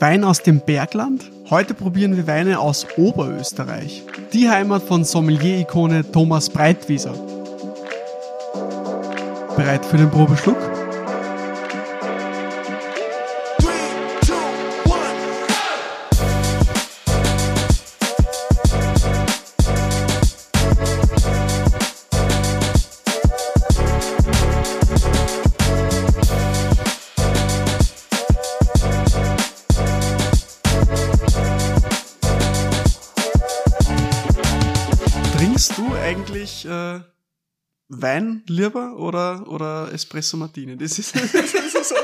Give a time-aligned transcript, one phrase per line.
[0.00, 1.28] Wein aus dem Bergland.
[1.50, 4.04] Heute probieren wir Weine aus Oberösterreich.
[4.32, 7.14] Die Heimat von Sommelier-Ikone Thomas Breitwieser.
[9.56, 10.77] Bereit für den Probeschluck?
[38.48, 40.76] Lieber oder, oder Espresso Martini?
[40.76, 41.94] Das, ist, das, ist so,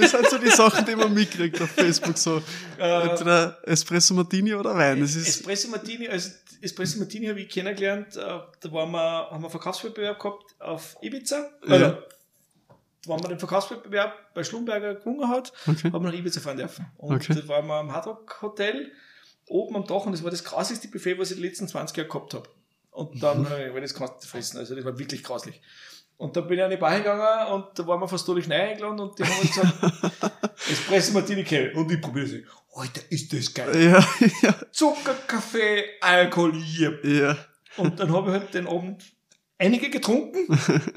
[0.00, 2.16] das sind so die Sachen, die man mitkriegt auf Facebook.
[2.18, 2.42] So,
[2.78, 5.00] entweder Espresso Martini oder Wein.
[5.00, 6.30] Das ist, Espresso Martini, also
[6.60, 10.96] Espresso Martini habe ich kennengelernt, äh, da waren wir, haben wir einen Verkaufswettbewerb gehabt auf
[11.00, 11.36] Ibiza.
[11.66, 11.72] Ja.
[11.72, 12.02] Also, da
[13.06, 15.90] waren wir den Verkaufswettbewerb bei Schlumberger gewonnen hat, Okay.
[15.92, 16.86] haben wir nach Ibiza fahren dürfen.
[16.96, 17.34] Und Okay.
[17.34, 18.90] da waren wir am Hard Rock Hotel
[19.46, 22.08] oben am Dach und das war das krassigste Buffet, was ich die letzten 20 Jahre
[22.08, 22.48] gehabt habe.
[22.98, 23.74] Und dann, mhm.
[23.74, 25.60] weil das kannst du fressen, also das war wirklich grauslich.
[26.16, 28.56] Und dann bin ich an die Bar hingegangen und da waren wir fast durch Schnee
[28.56, 30.32] eingeladen und die haben uns gesagt,
[30.68, 31.70] Espresso Martini Kell.
[31.76, 32.32] Und ich probiere es.
[32.74, 33.80] Alter, ist das geil.
[33.80, 34.04] ja,
[34.42, 37.04] ja, Zucker, Kaffee, Alkohol, yep.
[37.04, 37.36] ja.
[37.76, 39.04] Und dann habe ich halt den Abend
[39.58, 40.46] einige getrunken.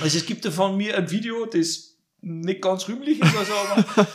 [0.00, 4.06] Also es gibt da von mir ein Video, das nicht ganz rühmlich ist, also aber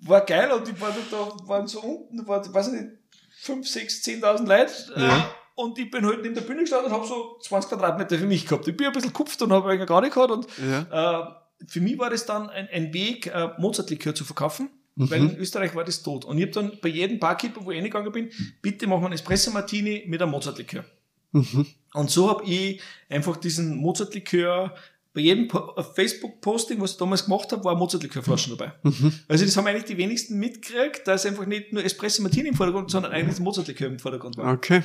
[0.00, 2.90] war geil und ich war da, waren so unten, war, weiß ich nicht,
[3.38, 4.72] 5, 6, 10.000 Leute.
[4.96, 5.18] Ja.
[5.18, 5.22] Äh,
[5.54, 8.46] und ich bin halt in der Bühne gestanden und habe so 20 Quadratmeter für mich
[8.46, 8.66] gehabt.
[8.68, 11.20] Ich bin ein bisschen kupft und habe eigentlich gar nicht gehabt und ja.
[11.20, 11.34] äh,
[11.66, 15.10] für mich war das dann ein, ein Weg, äh, Mozartlikör zu verkaufen, Mhm.
[15.10, 16.24] weil in Österreich war das tot.
[16.24, 19.14] Und ich habe dann bei jedem Barkeeper, wo ich reingegangen bin, bitte mach mal einen
[19.14, 20.84] Espresso Martini mit einem Mozartlikör.
[21.32, 21.66] Mhm.
[21.94, 24.74] Und so habe ich einfach diesen Mozartlikör
[25.12, 28.72] bei jedem auf Facebook-Posting, was ich damals gemacht habe, war Mozartlikörflaschen dabei.
[28.82, 29.12] Mhm.
[29.26, 32.90] Also das haben eigentlich die wenigsten mitgekriegt, dass einfach nicht nur Espresso Martini im Vordergrund,
[32.90, 34.52] sondern eigentlich Mozartlikör im Vordergrund war.
[34.52, 34.82] Okay.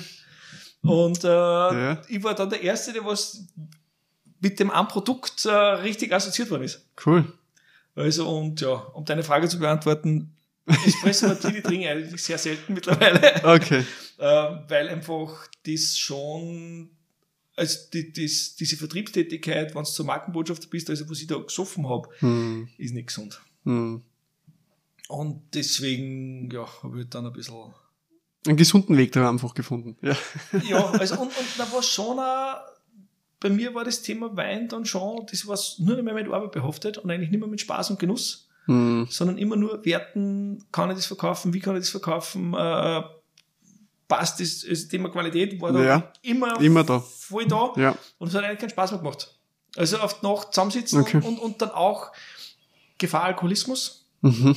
[0.88, 2.02] Und äh, Ja.
[2.08, 3.46] ich war dann der Erste, der was
[4.40, 6.86] mit dem einen Produkt äh, richtig assoziiert worden ist.
[7.06, 7.26] Cool.
[7.96, 10.32] Also und ja, um deine Frage zu beantworten,
[10.86, 13.86] Espresso Martini trinke ich eigentlich sehr selten mittlerweile, Okay.
[14.18, 14.24] äh,
[14.68, 16.90] weil einfach das schon,
[17.56, 21.88] also die, das, diese Vertriebstätigkeit, wenn du zur Markenbotschafter bist, also was ich da gesoffen
[21.88, 22.68] habe, Hm.
[22.78, 23.40] ist nicht gesund.
[23.64, 24.02] Hm.
[25.08, 27.56] Und deswegen, ja, habe ich dann ein bisschen
[28.48, 29.98] Einen gesunden Weg da einfach gefunden.
[30.02, 30.16] Ja.
[30.70, 32.58] ja, also und, und da war schon auch,
[33.40, 36.98] bei mir war das Thema Wein dann schon, das war nur mehr mit Arbeit behaftet
[36.98, 39.06] und eigentlich nicht mehr mit Spaß und Genuss, Hm.
[39.12, 43.04] sondern immer nur Werten, kann ich das verkaufen, wie kann ich das verkaufen, äh,
[44.08, 47.00] passt das, das Thema Qualität war da Ja, immer, immer da.
[47.00, 47.96] voll da Ja.
[48.18, 49.38] und es hat eigentlich keinen Spaß mehr gemacht.
[49.76, 51.18] Also auf die Nacht zusammensitzen Okay.
[51.18, 52.12] und, und, und dann auch
[52.98, 54.56] Gefahr Alkoholismus, Mhm.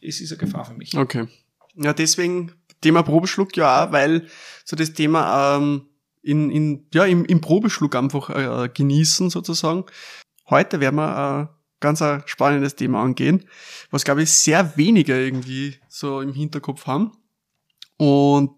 [0.00, 0.96] es ist eine Gefahr für mich.
[0.96, 1.26] Okay.
[1.76, 4.26] Ja, deswegen Thema Probeschluck ja auch, weil
[4.64, 5.86] so das Thema ähm,
[6.22, 9.84] in, in, ja, im, im Probeschluck einfach äh, genießen sozusagen.
[10.48, 13.44] Heute werden wir äh, ganz ein spannendes Thema angehen,
[13.90, 17.12] was glaube ich sehr wenige irgendwie so im Hinterkopf haben.
[17.96, 18.50] Und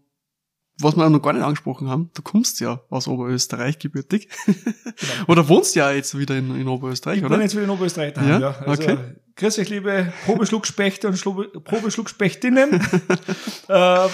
[0.80, 4.28] was wir noch gar nicht angesprochen haben, du kommst ja aus Oberösterreich gebürtig.
[5.26, 7.34] oder wohnst ja jetzt wieder in, in Oberösterreich, Ich oder?
[7.34, 8.38] bin jetzt wieder in Oberösterreich daheim, Ja?
[8.38, 8.58] ja.
[8.60, 8.98] Also, Okay.
[9.38, 12.72] Grüß euch, liebe Probeschluckspechte und Schlu- Probeschluckspechtinnen.
[13.68, 14.10] äh, ja,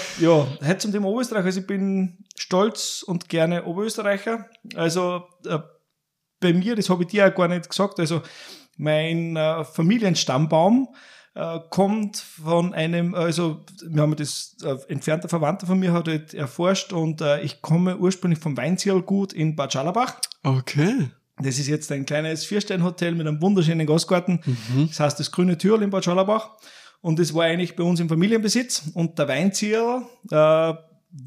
[0.63, 1.45] heute zum Thema Oberösterreich.
[1.45, 4.47] Also ich bin stolz und gerne Oberösterreicher.
[4.75, 5.57] Also äh,
[6.39, 8.21] bei mir, das habe ich dir auch gar nicht gesagt, also
[8.77, 10.89] mein äh, Familienstammbaum
[11.33, 16.35] äh, kommt von einem, also wir haben das äh, entfernter Verwandter von mir hat halt
[16.35, 20.19] erforscht und äh, ich komme ursprünglich vom Weinzierlgut in Bad Schallerbach.
[20.43, 21.09] Okay.
[21.37, 24.41] Das ist jetzt ein kleines Viersteinhotel mit einem wunderschönen Gastgarten.
[24.45, 24.87] Mhm.
[24.87, 26.51] Das heißt das Grüne Türl in Bad Schallerbach.
[27.01, 28.83] Und das war eigentlich bei uns im Familienbesitz.
[28.93, 30.73] Und der Weinzieher äh,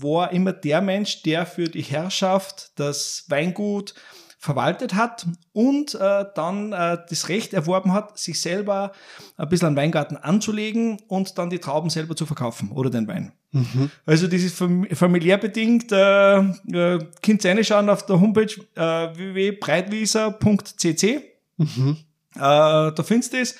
[0.00, 3.94] war immer der Mensch, der für die Herrschaft das Weingut
[4.38, 8.92] verwaltet hat und äh, dann äh, das Recht erworben hat, sich selber
[9.36, 13.32] ein bisschen einen Weingarten anzulegen und dann die Trauben selber zu verkaufen oder den Wein.
[13.50, 13.90] Mhm.
[14.06, 15.90] Also das ist fam familiär bedingt.
[15.90, 21.22] Äh, äh, könnt reinschauen auf der Homepage äh, www.breitwieser.cc.
[21.56, 21.96] Mhm.
[22.36, 23.56] Äh, da findest du das.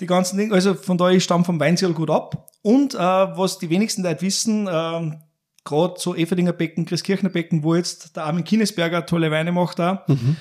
[0.00, 2.48] Die ganzen Dinge, also von daher, ich stamme vom Weinziel gut ab.
[2.62, 5.16] Und äh, was die wenigsten Leute wissen, äh,
[5.64, 10.04] gerade so Everdinger Becken, Christkirchner Becken, wo jetzt der Armin Kinesberger tolle Weine macht, da,
[10.08, 10.36] Mhm.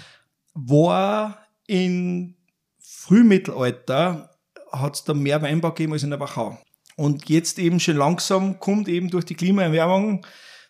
[0.53, 2.35] war in
[2.79, 4.29] Frühmittelalter
[4.71, 6.57] hat es da mehr Weinbau gegeben als in der Wachau.
[6.95, 10.25] Und jetzt eben schon langsam kommt eben durch die Klimaerwärmung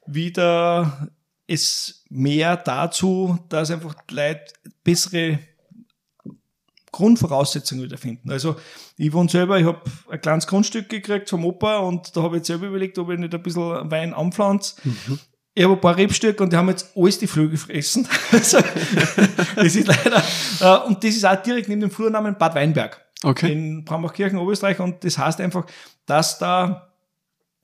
[0.05, 1.09] wieder
[1.47, 4.53] es mehr dazu, dass einfach Leute
[4.83, 5.39] bessere
[6.93, 8.31] Grundvoraussetzungen wieder finden.
[8.31, 8.55] Also
[8.95, 12.39] ich wohne selber, ich habe ein kleines Grundstück gekriegt vom Opa und da habe ich
[12.39, 14.75] jetzt selber überlegt, ob ich nicht ein bisschen Wein anpflanze.
[14.83, 15.19] Mhm.
[15.55, 18.07] Ich habe ein paar Rebstöcke und die haben jetzt alles die Flügel gefressen.
[18.31, 18.59] also,
[19.55, 20.23] das ist leider,
[20.61, 23.01] äh, und das ist auch direkt neben dem Flurnamen Bad Weinberg.
[23.23, 23.51] Okay.
[23.51, 24.79] In Brambachkirchen, Oberösterreich.
[24.79, 25.65] Und das heißt einfach,
[26.05, 26.93] dass da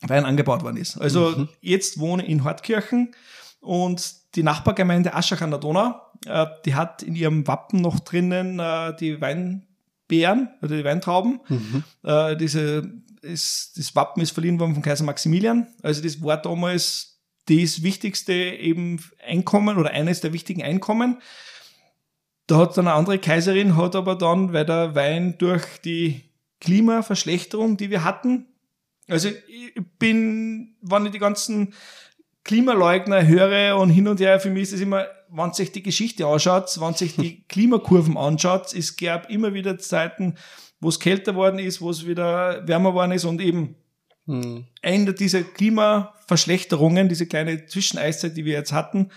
[0.01, 0.99] Wein angebaut worden ist.
[0.99, 1.49] Also mhm.
[1.61, 3.13] jetzt wohne ich in Hortkirchen
[3.59, 5.95] und die Nachbargemeinde Aschach an der Donau,
[6.25, 11.39] äh, die hat in ihrem Wappen noch drinnen äh, die Weinbeeren oder die Weintrauben.
[11.47, 11.83] Mhm.
[12.03, 15.67] Äh, diese, ist, das Wappen ist verliehen worden von Kaiser Maximilian.
[15.81, 21.21] Also das war damals das wichtigste eben Einkommen oder eines der wichtigen Einkommen.
[22.47, 26.21] Da hat dann eine andere Kaiserin, hat aber dann, weil der Wein durch die
[26.61, 28.47] Klimaverschlechterung, die wir hatten,
[29.07, 31.73] also ich bin, wenn ich die ganzen
[32.43, 36.25] Klimaleugner höre und hin und her, für mich ist es immer, wenn sich die Geschichte
[36.25, 40.35] anschaut, wenn sich die Klimakurven anschaut, es gab immer wieder Zeiten,
[40.79, 43.75] wo es kälter worden ist, wo es wieder wärmer worden ist und eben
[44.25, 44.65] hm.
[44.81, 49.11] eine dieser Klimaverschlechterungen, diese kleine Zwischeneiszeit, die wir jetzt hatten,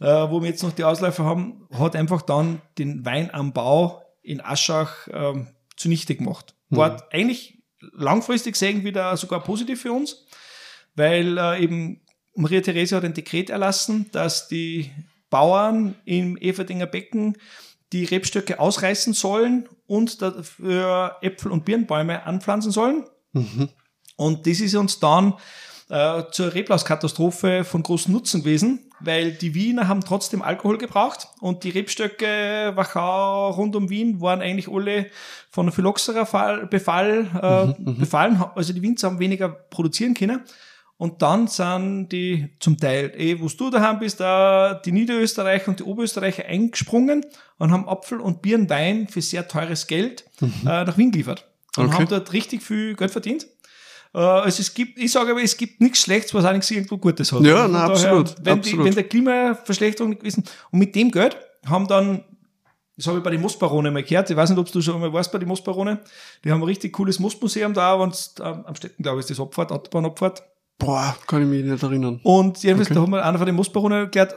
[0.00, 5.06] äh, wo wir jetzt noch die Ausläufer haben, hat einfach dann den Weinanbau in Aschach
[5.08, 5.44] äh,
[5.76, 6.54] zunichte gemacht.
[6.70, 7.02] War hm.
[7.10, 7.62] eigentlich
[7.92, 10.24] langfristig sehen wieder sogar positiv für uns,
[10.94, 12.00] weil äh, eben
[12.34, 14.90] Maria Therese hat ein Dekret erlassen, dass die
[15.34, 17.36] Bauern im Everdinger Becken
[17.92, 23.02] die Rebstöcke ausreißen sollen und dafür Äpfel und Birnbäume anpflanzen sollen.
[23.32, 23.68] Mhm.
[24.14, 25.34] Und das ist uns dann
[25.90, 31.64] äh, zur Reblauskatastrophe von großem Nutzen gewesen, weil die Wiener haben trotzdem Alkohol gebraucht und
[31.64, 35.10] die Rebstöcke Wachau rund um Wien waren eigentlich alle
[35.50, 38.40] von Phylloxera Befall äh, mhm, mhm, befallen.
[38.54, 40.42] Also die Winzer haben weniger produzieren können.
[40.96, 45.80] Und dann sind die zum Teil, eh, wo du daheim bist, da die Niederösterreicher und
[45.80, 47.26] die Oberösterreicher eingesprungen
[47.58, 50.52] und haben Apfel und Birnwein für sehr teures Geld mhm.
[50.62, 51.48] äh, nach Wien geliefert.
[51.76, 51.94] Und okay.
[51.94, 53.46] haben dort richtig viel Geld verdient.
[54.14, 57.32] Äh, also es gibt, ich sage aber, es gibt nichts Schlechtes, was eigentlich irgendwo Gutes
[57.32, 57.42] hat.
[57.42, 58.36] Ja, na, absolut.
[58.44, 58.80] wenn, absolut.
[58.80, 61.36] Die, wenn der Klimaverschlechterung nicht gewesen, und mit dem Geld
[61.66, 62.22] haben dann,
[62.96, 65.12] das habe ich bei den Moosbarone mal gehört, ich weiß nicht, ob du schon mal
[65.12, 66.00] warst bei den Moosbarone,
[66.44, 69.40] die haben ein richtig cooles Moosmuseum da, wenn es am Städten, glaube ich, ist das
[69.40, 70.44] Abfahrt, Autobahnabfahrt.
[70.78, 72.20] Boah, kann ich mich nicht erinnern.
[72.22, 72.94] Und jedenfalls, okay.
[72.94, 74.34] da haben wir einer von den Moosbaronen erklärt,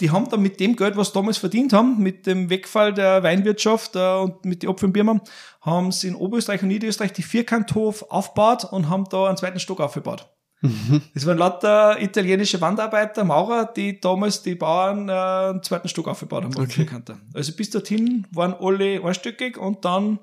[0.00, 3.22] die haben dann mit dem Geld, was sie damals verdient haben, mit dem Wegfall der
[3.22, 5.20] Weinwirtschaft äh, und mit den Birma,
[5.60, 9.80] haben sie in Oberösterreich und Niederösterreich die Vierkanthof aufgebaut und haben da einen zweiten Stock
[9.80, 10.28] aufgebaut.
[10.62, 11.02] Mhm.
[11.14, 16.44] Das waren lauter italienische Wandarbeiter, Maurer, die damals die Bauern äh, einen zweiten Stock aufgebaut
[16.44, 16.56] haben.
[16.56, 16.86] Okay.
[17.34, 20.18] Also bis dorthin waren alle einstöckig und dann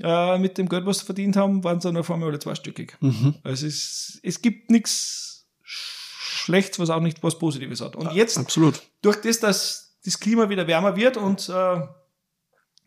[0.00, 2.96] äh, mit dem Geld, was sie verdient haben, waren sie dann auf einmal alle zweistöckig.
[3.00, 3.36] Mhm.
[3.42, 7.96] Also es, es gibt nichts Schlechtes, was auch nicht was Positives hat.
[7.96, 8.82] Und jetzt, Absolut.
[9.02, 11.80] durch das, dass das Klima wieder wärmer wird und äh,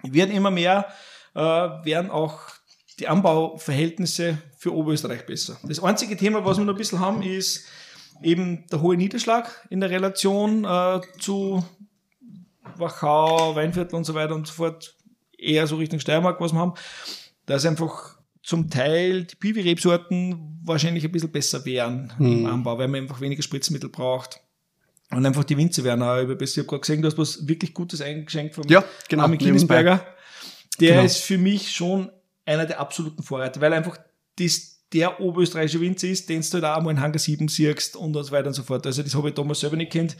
[0.03, 0.87] werden immer mehr,
[1.33, 2.39] äh, werden auch
[2.99, 5.57] die Anbauverhältnisse für Oberösterreich besser.
[5.63, 7.65] Das einzige Thema, was wir noch ein bisschen haben, ist
[8.21, 11.63] eben der hohe Niederschlag in der Relation äh, zu
[12.75, 14.96] Wachau, Weinviertel und so weiter und so fort
[15.37, 16.73] eher so Richtung Steiermark, was wir haben,
[17.45, 22.39] dass einfach zum Teil die Piwi-Rebsorten wahrscheinlich ein bisschen besser wären mhm.
[22.39, 24.41] im Anbau, weil man einfach weniger Spritzmittel braucht.
[25.11, 26.53] Und einfach die Winze werden auch besser.
[26.53, 30.05] Ich habe gerade gesehen, du hast was wirklich Gutes eingeschenkt vom ja, genau, Armin Kindesberger.
[30.79, 31.05] Der genau.
[31.05, 32.11] ist für mich schon
[32.45, 33.97] einer der absoluten Vorreiter, weil einfach
[34.37, 38.13] das der oberösterreichische Winzer ist, den du halt auch einmal in Hangar 7 siehst und
[38.13, 38.85] so weiter und so fort.
[38.85, 40.15] Also das habe ich damals selber nicht kennt.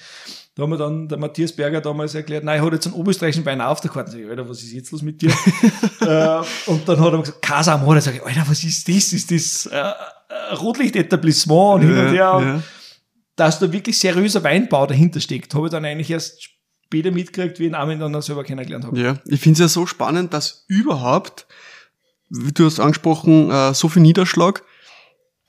[0.55, 3.45] Da haben wir dann der Matthias Berger damals erklärt, nein, er hat jetzt einen oberösterreichischen
[3.45, 4.12] Wein auf der Karte.
[4.12, 5.29] Sag ich, Alter, was ist jetzt los mit dir?
[6.01, 9.13] äh, und dann hat er gesagt, Kasam, oder sag ich, Alter, was ist das?
[9.13, 12.13] Ist das äh, Rotlichtetablissement und hin und her?
[12.15, 12.63] Ja.
[13.38, 16.43] Dass da wirklich seriöser Weinbau dahinter steckt, habe ich dann eigentlich erst
[16.88, 19.00] später mitgekriegt, wie ich ihn Armin dann selber kennengelernt habe.
[19.00, 21.47] Ja, ich finde es ja so spannend, dass überhaupt
[22.29, 24.63] du hast angesprochen, äh, so viel Niederschlag,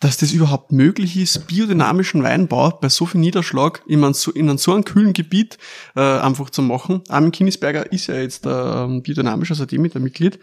[0.01, 4.49] dass das überhaupt möglich ist, biodynamischen Weinbau bei so viel Niederschlag in, einem so, in
[4.49, 5.59] einem so einem kühlen Gebiet
[5.97, 7.03] äh, einfach zu machen.
[7.09, 10.39] Armin Kinnisberger ist ja jetzt äh, biodynamisch, also Demeter-Mitglied.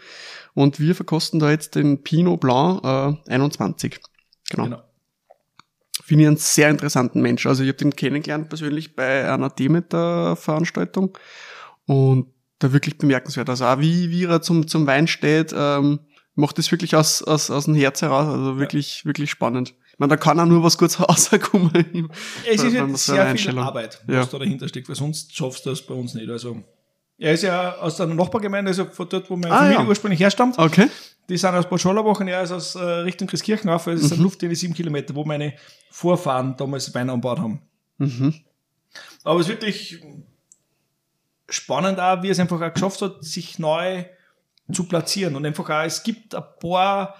[0.52, 3.98] Und wir verkosten da jetzt den Pinot Blanc äh, 21.
[4.50, 4.64] Genau.
[4.64, 4.82] genau.
[6.04, 7.46] Finde ich einen sehr interessanten Mensch.
[7.46, 11.16] Also ich habe den kennengelernt persönlich bei einer Demeter-Veranstaltung
[11.86, 12.26] und
[12.58, 13.48] da wirklich bemerkenswert.
[13.48, 16.00] Also auch wie, wie er zum, zum Wein steht, ähm,
[16.36, 19.06] macht das wirklich aus, aus, aus dem Herz heraus, also wirklich, ja.
[19.06, 19.74] wirklich spannend.
[19.92, 22.10] Ich meine, da kann auch nur was kurz rauskommen.
[22.48, 24.24] Es ist jetzt sehr viel Arbeit, was ja.
[24.26, 26.28] da dahinter steckt, weil sonst schaffst du das bei uns nicht.
[26.28, 26.62] Also,
[27.18, 29.88] er ist ja aus der Nachbargemeinde, also von dort, wo meine ah, Familie ja.
[29.88, 30.58] ursprünglich herstammt.
[30.58, 30.88] Okay.
[31.28, 34.16] Die sind aus Bad Schollerbach und er ist aus äh, Richtung Christkirchen auf, also es
[34.16, 34.22] mhm.
[34.22, 35.54] Luft in sieben Kilometer, wo meine
[35.90, 37.62] Vorfahren damals Wein anbaut haben.
[37.96, 38.34] Mhm.
[39.24, 40.02] Aber es ist wirklich
[41.48, 44.04] spannend auch, wie es einfach auch geschafft hat, sich neu
[44.72, 45.36] zu platzieren.
[45.36, 47.16] Und einfach auch, es gibt ein paar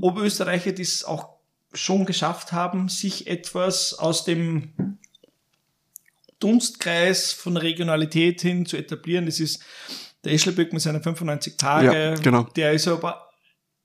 [0.00, 1.36] Oberösterreicher, die es auch
[1.72, 4.98] schon geschafft haben, sich etwas aus dem
[6.38, 9.26] Dunstkreis von Regionalität hin zu etablieren.
[9.26, 9.62] Das ist
[10.24, 11.92] der Eschleböck mit seinen 95 Tage.
[11.92, 12.42] Ja, genau.
[12.56, 13.30] Der ist aber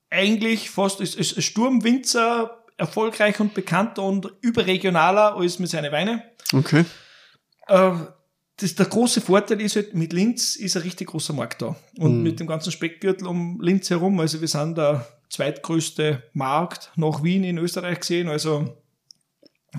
[0.10, 6.24] eigentlich fast ist, ist Sturmwinzer, erfolgreich und bekannter und überregionaler als mit seinen Weine.
[6.52, 6.86] Okay.
[7.68, 7.92] Äh,
[8.62, 11.76] das, der große Vorteil ist halt, mit Linz ist ein richtig großer Markt da.
[11.98, 12.24] Und Mhm.
[12.24, 17.44] mit dem ganzen Speckgürtel um Linz herum, also wir sind der zweitgrößte Markt nach Wien
[17.44, 18.76] in Österreich gesehen, also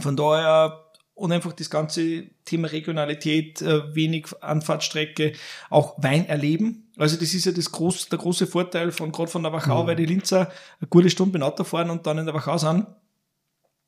[0.00, 0.78] von daher
[1.14, 5.34] und einfach das ganze Thema Regionalität, äh, wenig Anfahrtstrecke,
[5.68, 6.90] auch Wein erleben.
[6.96, 9.86] Also das ist ja das groß, der große Vorteil von gerade von der Wachau, Mhm.
[9.88, 12.86] weil die Linzer eine gute Stunde mit Auto fahren und dann in der Wachau sind.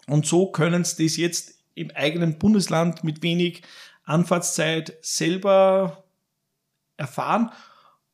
[0.07, 3.63] Und so können sie das jetzt im eigenen Bundesland mit wenig
[4.05, 6.05] Anfahrtszeit selber
[6.97, 7.51] erfahren.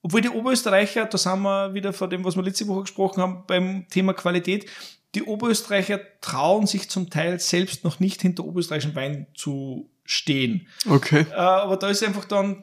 [0.03, 3.45] Obwohl die Oberösterreicher, da sind wir wieder vor dem, was wir letzte Woche gesprochen haben,
[3.47, 4.67] beim Thema Qualität,
[5.15, 10.69] die Oberösterreicher trauen sich zum Teil selbst noch nicht hinter oberösterreichischen Wein zu stehen.
[10.89, 11.27] Okay.
[11.31, 12.63] Äh, aber da ist einfach dann,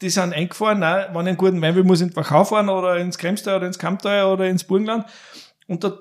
[0.00, 2.68] die sind eingefahren, nein, wenn ich einen guten Wein will, muss ich in Wachau fahren
[2.68, 5.06] oder ins Kremstal oder ins Kamptal oder ins Burgenland
[5.66, 5.98] und da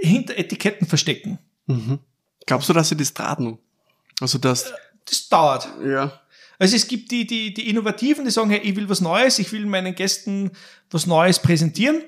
[0.00, 1.38] hinter Etiketten verstecken.
[1.66, 1.98] Mhm.
[2.46, 3.58] Glaubst du, dass sie das tragen?
[4.22, 4.72] Also das,
[5.04, 5.68] Das dauert.
[5.84, 6.18] ja.
[6.58, 9.50] Also es gibt die, die, die Innovativen, die sagen, hey, ich will was Neues, ich
[9.52, 10.52] will meinen Gästen
[10.92, 12.02] was Neues präsentieren.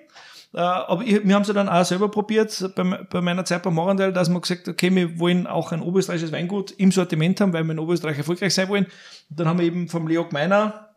[0.55, 4.13] Äh, aber wir haben es ja dann auch selber probiert bei, meiner Zeit bei Morandell,
[4.13, 7.73] dass wir gesagt okay, wir wollen auch ein oberösterreichisches Weingut im Sortiment haben, weil wir
[7.73, 8.85] in Oberösterreich erfolgreich sein wollen.
[9.29, 10.91] Und dann haben wir eben vom Leo Gmeiner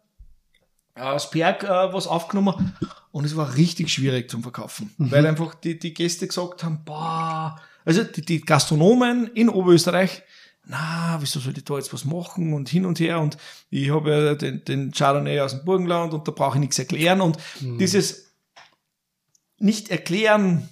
[0.93, 2.75] aus Berg äh, was aufgenommen
[3.11, 7.59] und es war richtig schwierig zum Verkaufen, weil einfach die, die Gäste gesagt haben, boah,
[7.85, 10.23] also die, die Gastronomen in Oberösterreich,
[10.69, 13.37] na, wieso soll ich da jetzt was machen und hin und her und
[13.69, 17.21] ich habe ja den, den Chardonnay aus dem Burgenland und da brauche ich nichts erklären
[17.21, 18.33] und dieses
[19.59, 20.67] nicht erklären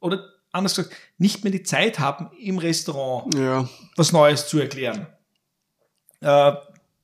[0.00, 3.68] oder anders gesagt, nicht mehr die Zeit haben im Restaurant Ja.
[3.96, 5.06] was Neues zu erklären.
[6.20, 6.52] Äh,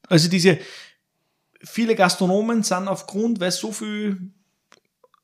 [0.08, 0.58] also diese
[1.62, 4.32] viele Gastronomen sind aufgrund, weil so viel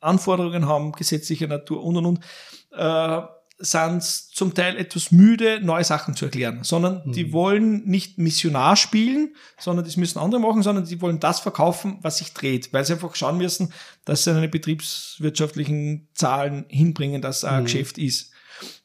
[0.01, 2.25] Anforderungen haben, gesetzlicher Natur und und und,
[2.73, 3.23] äh,
[3.59, 9.35] sind zum Teil etwas müde, neue Sachen zu erklären, sondern die wollen nicht Missionar spielen,
[9.59, 12.93] sondern das müssen andere machen, sondern die wollen das verkaufen, was sich dreht, weil sie
[12.93, 13.73] einfach schauen müssen,
[14.05, 18.31] dass sie eine betriebswirtschaftlichen Zahlen hinbringen, dass ein Geschäft ist.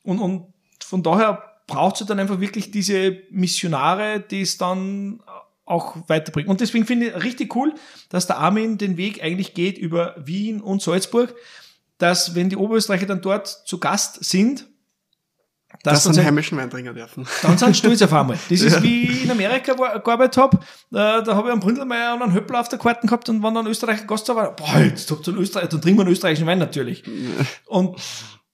[0.04, 5.22] Und, und von daher braucht es dann einfach wirklich diese Missionare, die es dann
[5.66, 6.50] auch weiterbringen.
[6.50, 7.74] Und deswegen finde ich richtig cool,
[8.10, 11.34] dass der Armin den Weg eigentlich geht über Wien und Salzburg,
[12.02, 14.68] dass wenn die Oberösterreicher dann dort zu Gast sind,
[15.84, 17.28] Dass sie dann einen heimischen Wein trinken dürfen.
[17.44, 18.40] dann sind sie stolz auf einmal.
[18.50, 20.58] Das ist wie in Amerika, wo ich gearbeitet habe.
[20.58, 23.54] Äh, da habe ich einen Bründelmeier und einen Höppler auf der Karten gehabt und wenn
[23.54, 26.06] dann ein Österreicher Gast da war, boah, jetzt habt ihr einen Österreicher, dann trinken wir
[26.06, 27.04] einen österreichischen Wein natürlich.
[27.68, 28.02] Und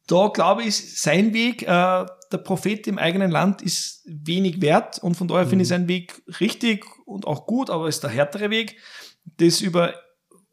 [0.08, 5.00] da glaube ich, ist sein Weg, äh, der Prophet im eigenen Land ist wenig wert
[5.00, 8.50] und von daher finde ich seinen Weg richtig und auch gut, aber ist der härtere
[8.50, 8.78] Weg,
[9.38, 9.94] das über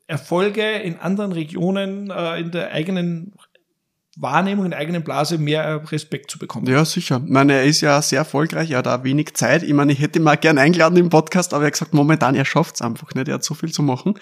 [0.06, 3.32] Erfolge in anderen Regionen, äh, in der eigenen
[4.16, 6.66] Wahrnehmung, in der eigenen Blase mehr Respekt zu bekommen.
[6.66, 7.20] Ja, sicher.
[7.24, 9.62] Ich meine, er ist ja sehr erfolgreich, er hat auch wenig Zeit.
[9.62, 12.34] Ich meine, ich hätte ihn mal gern eingeladen im Podcast, aber er hat gesagt, momentan,
[12.34, 13.28] er schafft's einfach nicht.
[13.28, 14.14] Er hat so viel zu machen.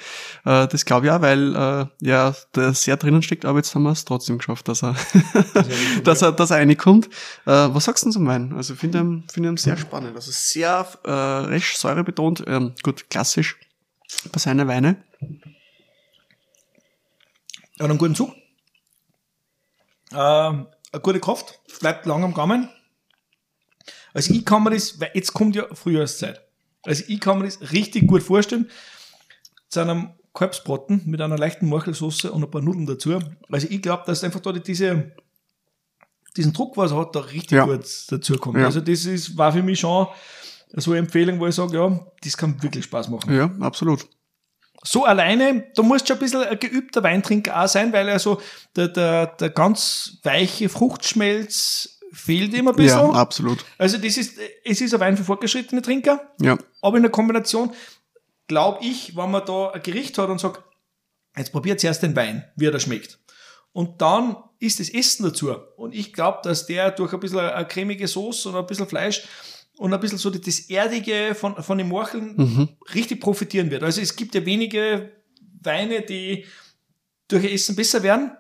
[0.45, 3.83] Äh, das glaube ich auch, weil äh, ja, der sehr drinnen steckt, aber jetzt haben
[3.83, 4.97] wir es trotzdem geschafft, dass er,
[6.05, 7.07] dass er, dass er reinkommt.
[7.45, 8.55] Äh, was sagst du zum Wein?
[8.57, 10.17] Also, finde ihn, finde ihn sehr spannend.
[10.17, 13.59] Also, sehr äh, recht säurebetont, ähm, gut, klassisch
[14.33, 14.97] bei seinen Weine.
[17.79, 18.31] Er hat einen guten Zug.
[20.13, 20.69] Äh, eine
[21.03, 22.69] gute Kraft, bleibt lang am Gaumen.
[24.15, 26.41] Also ich kann mir das, weil jetzt kommt ja Frühjahrszeit.
[26.83, 28.71] Also ich kann mir das richtig gut vorstellen.
[29.69, 33.19] Zu einem Kalbsbraten mit einer leichten Morchelsauce und ein paar Nudeln dazu.
[33.51, 35.13] Also ich glaube, dass einfach da diese,
[36.37, 37.65] diesen Druck, was er hat, da richtig Ja.
[37.65, 38.59] gut dazu kommt.
[38.59, 38.67] Ja.
[38.67, 40.07] Also das ist, war für mich schon
[40.75, 43.35] so eine Empfehlung, wo ich sage, ja, das kann wirklich Spaß machen.
[43.35, 44.07] Ja, absolut.
[44.85, 48.41] So alleine, da musst du schon ein bisschen ein geübter Weintrinker auch sein, weil also
[48.75, 52.99] der, der, der ganz weiche Fruchtschmelz fehlt ihm ein bisschen.
[52.99, 53.65] Ja, absolut.
[53.79, 56.59] also das ist, es ist ein Wein für fortgeschrittene Trinker, Ja.
[56.81, 57.73] aber in der Kombination
[58.49, 60.63] glaube ich, wenn man da ein Gericht hat und sagt,
[61.37, 63.19] jetzt probiert zuerst den Wein, wie er da schmeckt.
[63.73, 65.51] Und dann ist das Essen dazu.
[65.77, 69.23] Und ich glaube, dass der durch ein bisschen eine cremige Soße und ein bisschen Fleisch
[69.79, 72.69] und ein bisschen so das Erdige von, von den Morcheln Mhm.
[72.95, 73.83] richtig profitieren wird.
[73.83, 75.13] Also es gibt ja wenige
[75.63, 76.45] Weine, die
[77.29, 78.33] durch ihr Essen besser werden.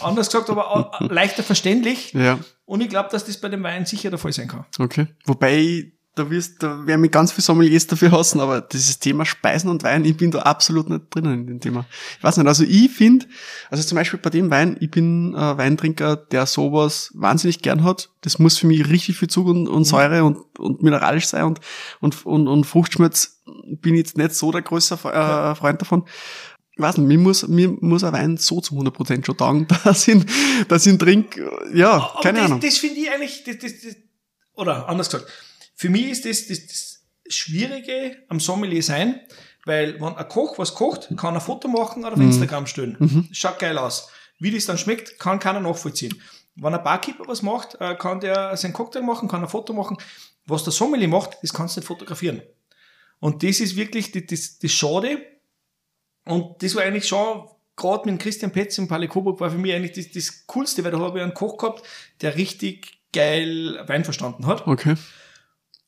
[0.00, 2.12] Anders gesagt, aber auch leichter verständlich.
[2.12, 2.38] Ja.
[2.64, 4.66] Und ich glaube, dass das bei dem Wein sicher der Fall sein kann.
[4.78, 5.06] Okay.
[5.24, 9.70] Wobei da wirst, da werden mich ganz viele Sommeliers dafür hassen, aber dieses Thema Speisen
[9.70, 11.86] und Wein, ich bin da absolut nicht drinnen in dem Thema.
[12.18, 13.26] Ich weiß nicht, also ich finde,
[13.70, 18.10] also zum Beispiel bei dem Wein, ich bin äh, Weintrinker, der sowas wahnsinnig gern hat.
[18.22, 21.60] Das muss für mich richtig viel Zug und, und Säure und, und mineralisch sein und,
[22.00, 23.42] und, und, und Fruchtschmerz
[23.80, 26.04] bin ich jetzt nicht so der größte äh, Freund davon.
[26.72, 30.06] Ich weiß nicht, mir muss, mir muss ein Wein so zu 100% schon taugen, dass
[30.06, 30.24] ich,
[30.68, 32.60] dass ihn trinke, ja, Aber keine das, Ahnung.
[32.60, 33.96] Das finde ich eigentlich, das, das, das,
[34.54, 35.28] oder anders gesagt,
[35.78, 39.20] für mich ist das, das, das Schwierige am Sommelier sein,
[39.64, 43.28] weil wenn ein Koch was kocht, kann er ein Foto machen oder auf Instagram stellen.
[43.32, 44.10] Schaut geil aus.
[44.40, 46.20] Wie das dann schmeckt, kann keiner nachvollziehen.
[46.56, 49.96] Wenn ein Barkeeper was macht, äh, kann der seinen Cocktail machen, kann ein Foto machen.
[50.46, 52.42] Was der Sommelier macht, das kannst du nicht fotografieren.
[53.20, 55.22] Und das ist wirklich das, das, das Schade.
[56.24, 59.72] Und das war eigentlich schon, gerade mit Christian Petz im Palais Coburg, war für mich
[59.72, 61.84] eigentlich das, das Coolste, weil da habe ich einen Koch gehabt,
[62.20, 64.66] der richtig geil Wein verstanden hat.
[64.66, 64.96] Okay.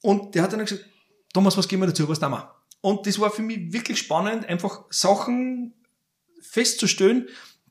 [0.02, 0.84] Und der hat dann gesagt,
[1.32, 2.50] Thomas, was gehen wir dazu, was tun wir?
[2.80, 5.74] Und das war für mich wirklich spannend, einfach Sachen
[6.40, 7.28] festzustellen,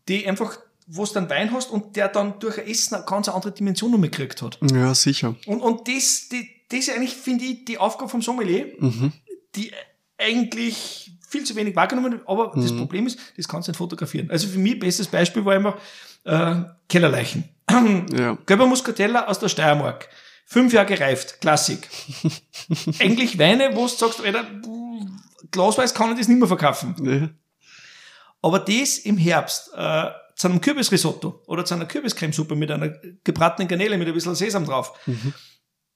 [0.08, 3.28] die einfach, wo du dann Wein hast und der dann durch ein Essen eine ganz
[3.28, 4.60] andere Dimension noch mitgekriegt hat.
[4.72, 5.36] Ja, sicher.
[5.48, 9.12] Und, und das, die, das ist eigentlich, finde ich, die Aufgabe vom Sommelier, Mhm.
[9.56, 9.72] die
[10.18, 14.30] eigentlich viel zu wenig wahrgenommen wird, aber das Problem ist, das kannst du nicht fotografieren.
[14.32, 15.78] Also für mich, bestes Beispiel war immer
[16.24, 16.56] äh,
[16.88, 17.44] Kellerleichen.
[18.18, 18.36] Ja.
[18.48, 20.10] Gelber Muscatella aus der Steiermark.
[20.52, 21.88] Fünf Jahre gereift, Klassik.
[23.00, 24.48] Eigentlich Weine, wo du sagst, Alter,
[25.52, 26.96] Glasweiß kann ich das nicht mehr verkaufen.
[27.04, 27.30] Ja.
[28.42, 32.90] Aber das im Herbst äh, zu einem Kürbisrisotto oder zu einer Kürbiscremesuppe mit einer
[33.24, 34.94] gebratenen Garnele mit ein bisschen Sesam drauf,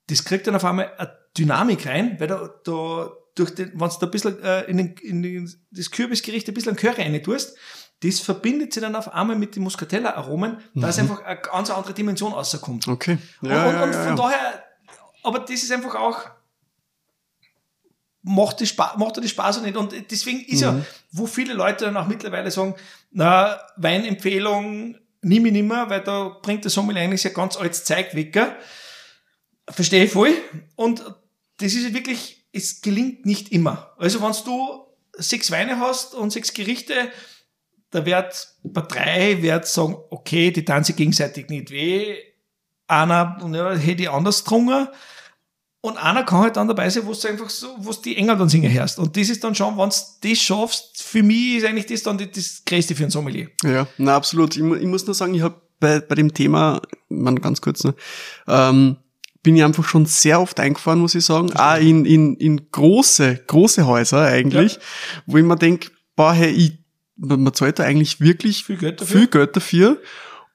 [0.06, 3.96] das kriegt dann auf einmal eine Dynamik rein, weil da, da durch den, wenn du
[4.00, 7.58] da ein bisschen äh, in, den, in den, das Kürbisgericht ein bisschen Curry rein tust,
[8.04, 12.34] das verbindet sich dann auf einmal mit den Muscatella-Aromen, dass einfach eine ganz andere Dimension
[12.34, 12.88] rauskommt.
[12.88, 13.18] Okay.
[13.42, 14.16] Und, Ja, und, ja, und ja, von ja.
[14.16, 14.64] daher,
[15.24, 16.20] aber das ist einfach auch,
[18.24, 19.78] macht, die Spaß, macht die Spaß auch nicht.
[19.78, 20.64] Und deswegen ist Mhm.
[20.80, 22.76] ja, wo viele Leute dann auch mittlerweile sagen,
[23.12, 28.14] na, Weinempfehlung, nimm ich nimmer, weil da bringt der Sommelier eigentlich ein ganz altes Zeug
[28.16, 28.38] weg.
[29.70, 30.34] Verstehe ich voll.
[30.76, 31.04] Und
[31.58, 33.94] das ist wirklich, es gelingt nicht immer.
[33.98, 34.86] Also wenn du
[35.18, 36.94] sechs Weine hast und sechs Gerichte,
[37.94, 42.16] da wird bei drei wird sagen, okay, die tun sich gegenseitig nicht weh.
[42.88, 44.88] Einer ja, hätte ich anders getrunken.
[45.82, 48.38] Und einer kann halt dann dabei sein, wo du einfach so, wo du die Engel
[48.38, 49.00] dann singen hörst.
[49.00, 49.96] Und das ist dann schon, wenn du
[50.30, 53.50] das schaffst, für mich ist eigentlich das dann die- das Größte für einen Sommelier.
[53.64, 54.56] Ja, na absolut.
[54.56, 57.94] Ich, ich muss nur sagen, ich habe bei, bei dem Thema, man ganz kurz, ne,
[58.48, 58.96] ähm,
[59.42, 61.52] bin ich einfach schon sehr oft eingefahren, muss ich sagen.
[61.54, 64.80] Auch in, in, in große, große Häuser eigentlich,
[65.26, 66.78] wo ich mir denk, boah, hey, ich,
[67.24, 69.20] man zahlt da eigentlich wirklich Viel Geld dafür.
[69.20, 70.02] viel Geld dafür.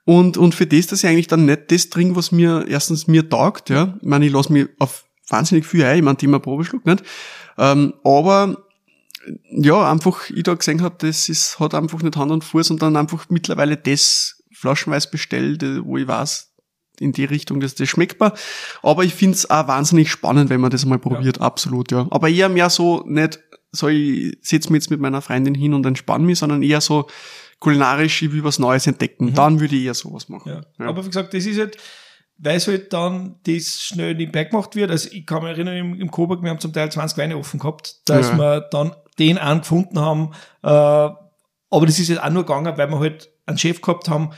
[0.04, 3.28] Und, und für das, dass ich eigentlich dann nicht das trinke, was mir erstens mir
[3.28, 3.94] taugt, ja.
[4.00, 7.02] Ich meine, ich lasse mich auf wahnsinnig viel ein, ich meine, Thema Probeschluck nicht.
[7.58, 8.56] Ähm, aber
[9.50, 12.80] ja, einfach, ich da gesehen habe, das ist, hat einfach nicht Hand und Fuß und
[12.80, 16.52] dann einfach mittlerweile das flaschenweise bestellt, wo ich weiß,
[17.00, 18.32] in die Richtung, das, das schmeckt mir.
[18.82, 22.06] Aber ich find's auch wahnsinnig spannend, wenn man das mal probiert, absolut, ja.
[22.10, 23.40] Aber eher mehr so nicht,
[23.72, 27.06] so ich setz mich jetzt mit meiner Freundin hin und entspann mich, sondern eher so
[27.60, 29.34] kulinarisch, ich will was Neues entdecken.
[29.34, 30.48] Dann würde ich eher sowas machen.
[30.52, 30.60] Ja.
[30.78, 30.86] Ja.
[30.88, 31.76] Aber wie gesagt, das ist halt,
[32.38, 34.90] weil es halt dann das schnell nebenbei gemacht wird.
[34.92, 37.58] Also ich kann mich erinnern, im, im Coburg, wir haben zum Teil 20 Weine offen
[37.58, 38.38] gehabt, dass Ja.
[38.38, 40.30] wir dann den angefunden haben.
[40.62, 44.30] Äh, aber das ist jetzt auch nur gegangen, weil wir halt einen Chef gehabt haben,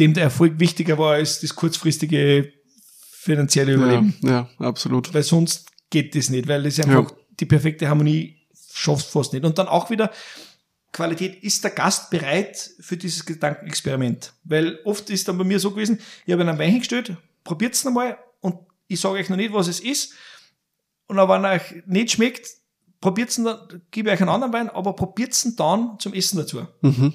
[0.00, 2.52] dem der Erfolg wichtiger war als das kurzfristige
[3.12, 4.16] finanzielle Überleben.
[4.22, 5.12] Ja, ja, absolut.
[5.12, 7.16] Weil sonst geht das nicht, weil das einfach Ja.
[7.38, 8.36] die perfekte Harmonie
[8.72, 9.44] schafft fast nicht.
[9.44, 10.10] Und dann auch wieder
[10.92, 14.32] Qualität, ist der Gast bereit für dieses Gedankenexperiment?
[14.44, 18.18] Weil oft ist dann bei mir so gewesen, ich habe einen Wein hingestellt, probiert's einmal
[18.40, 18.56] und
[18.88, 20.14] ich sage euch noch nicht, was es ist.
[21.06, 22.48] Und dann, wenn euch nicht schmeckt,
[23.00, 26.38] probiert's ihn dann, gebe ich euch einen anderen Wein, aber probiert's ihn dann zum Essen
[26.38, 26.66] dazu.
[26.80, 27.14] Mhm.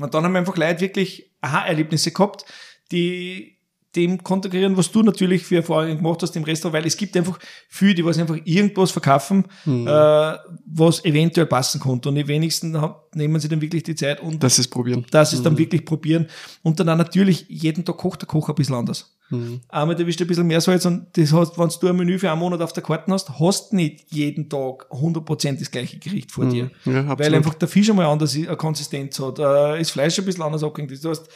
[0.00, 2.44] Und dann haben einfach Leute wirklich Aha-Erlebnisse gehabt,
[2.92, 3.59] die
[3.96, 7.38] dem konterkarieren, was du natürlich für Erfahrungen gemacht hast im Restaurant, weil es gibt einfach
[7.68, 9.86] viele, die was einfach irgendwas verkaufen, Mhm.
[9.88, 12.08] äh, was eventuell passen konnte.
[12.08, 15.04] Und die wenigsten haben- nehmen sich dann wirklich die Zeit und Das ist probieren.
[15.10, 16.28] das ist dann wirklich probieren.
[16.62, 19.16] Und dann auch natürlich, jeden Tag kocht der Koch ein bisschen anders.
[19.30, 19.60] Mhm.
[19.68, 22.40] Einmal erwischt ein bisschen mehr Salz und das hast, wenn du ein Menü für einen
[22.40, 26.70] Monat auf der Karte hast, hast nicht jeden Tag 100% das gleiche Gericht vor dir.
[26.84, 27.16] Ja.
[27.18, 30.42] Weil einfach der Fisch einmal anders ist, eine Konsistenz hat, äh, das Fleisch ein bisschen
[30.42, 31.04] anders abgehängt ist.
[31.04, 31.28] Du hast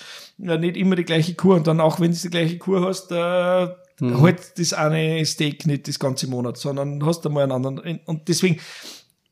[0.42, 3.11] äh, nicht immer die gleiche Kur und dann auch wenn du die gleiche Kur hast,
[3.12, 3.68] äh,
[4.01, 4.23] Mhm.
[4.23, 8.01] halt das eine Steak nicht das ganze Monat, sondern hast einmal einen anderen.
[8.07, 8.59] Und deswegen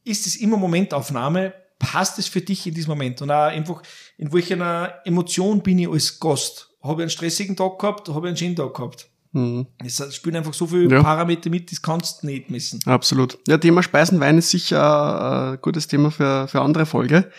[0.05, 3.21] ist es immer Momentaufnahme, passt es für dich in diesem Moment?
[3.23, 3.83] Und auch einfach,
[4.19, 6.71] in welcher Emotion bin ich als Gast?
[6.83, 9.09] Habe ich einen stressigen Tag gehabt, habe ich einen schönen Tag gehabt?
[9.33, 9.67] Mhm.
[9.85, 11.03] Es spielen einfach so viele ja.
[11.03, 12.81] Parameter mit, das kannst du nicht messen.
[12.85, 13.39] Absolut.
[13.49, 17.31] Ja, Thema Speisenwein ist sicher ein gutes Thema für, für andere Folge.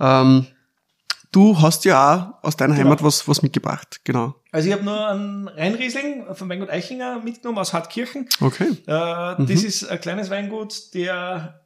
[0.00, 0.46] Ähm,
[1.32, 2.86] du hast ja auch aus deiner genau.
[2.86, 4.34] Heimat was, was mitgebracht, genau.
[4.50, 8.28] Also ich habe nur einen Rheinriesling von Weingut Eichinger mitgenommen aus Hartkirchen.
[8.40, 8.76] Okay.
[8.86, 9.46] Äh, mhm.
[9.46, 11.60] Das ist ein kleines Weingut, der,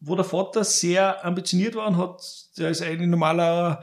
[0.00, 2.22] wo der Vater sehr ambitioniert war und hat,
[2.58, 3.82] der ist eigentlich normaler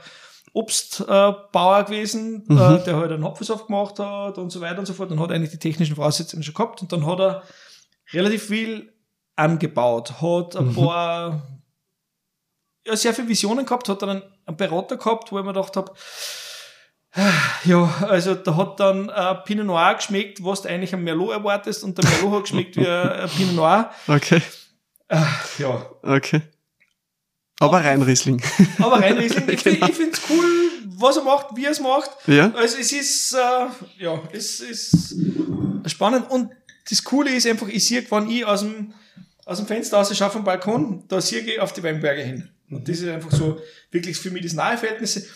[0.53, 2.57] Obstbauer äh, gewesen, mhm.
[2.57, 5.31] äh, der halt einen Hopfensaft gemacht hat und so weiter und so fort und hat
[5.31, 7.43] eigentlich die technischen Voraussetzungen schon gehabt und dann hat er
[8.11, 8.93] relativ viel
[9.35, 10.75] angebaut, hat ein mhm.
[10.75, 11.41] paar,
[12.85, 15.93] ja, sehr viele Visionen gehabt, hat dann einen, Berater gehabt, wo ich mir gedacht habe,
[17.65, 21.84] ja, also da hat dann äh, Pinot Noir geschmeckt, was du eigentlich am Merlot erwartest
[21.84, 23.91] und der Merlot hat geschmeckt wie ein Pinot Noir.
[24.08, 24.41] Okay.
[25.10, 25.21] Äh,
[25.60, 25.86] ja.
[26.01, 26.41] Okay.
[27.60, 28.41] Aber rein Riesling.
[28.79, 29.47] Aber rein Riesling.
[29.49, 29.88] Ich, genau.
[29.88, 30.45] ich finde es cool,
[30.97, 32.10] was er macht, wie er es macht.
[32.27, 32.51] Ja.
[32.56, 35.15] Also es ist, äh, ja, es ist
[35.86, 36.29] spannend.
[36.29, 36.51] Und
[36.89, 38.93] das Coole ist einfach, ich sehe, wenn ich aus dem,
[39.45, 42.49] aus dem Fenster aus schaue vom Balkon, da sehe ich auf die Weinberge hin.
[42.75, 43.59] Und das ist einfach so
[43.91, 45.27] wirklich für mich das nahe Verhältnis.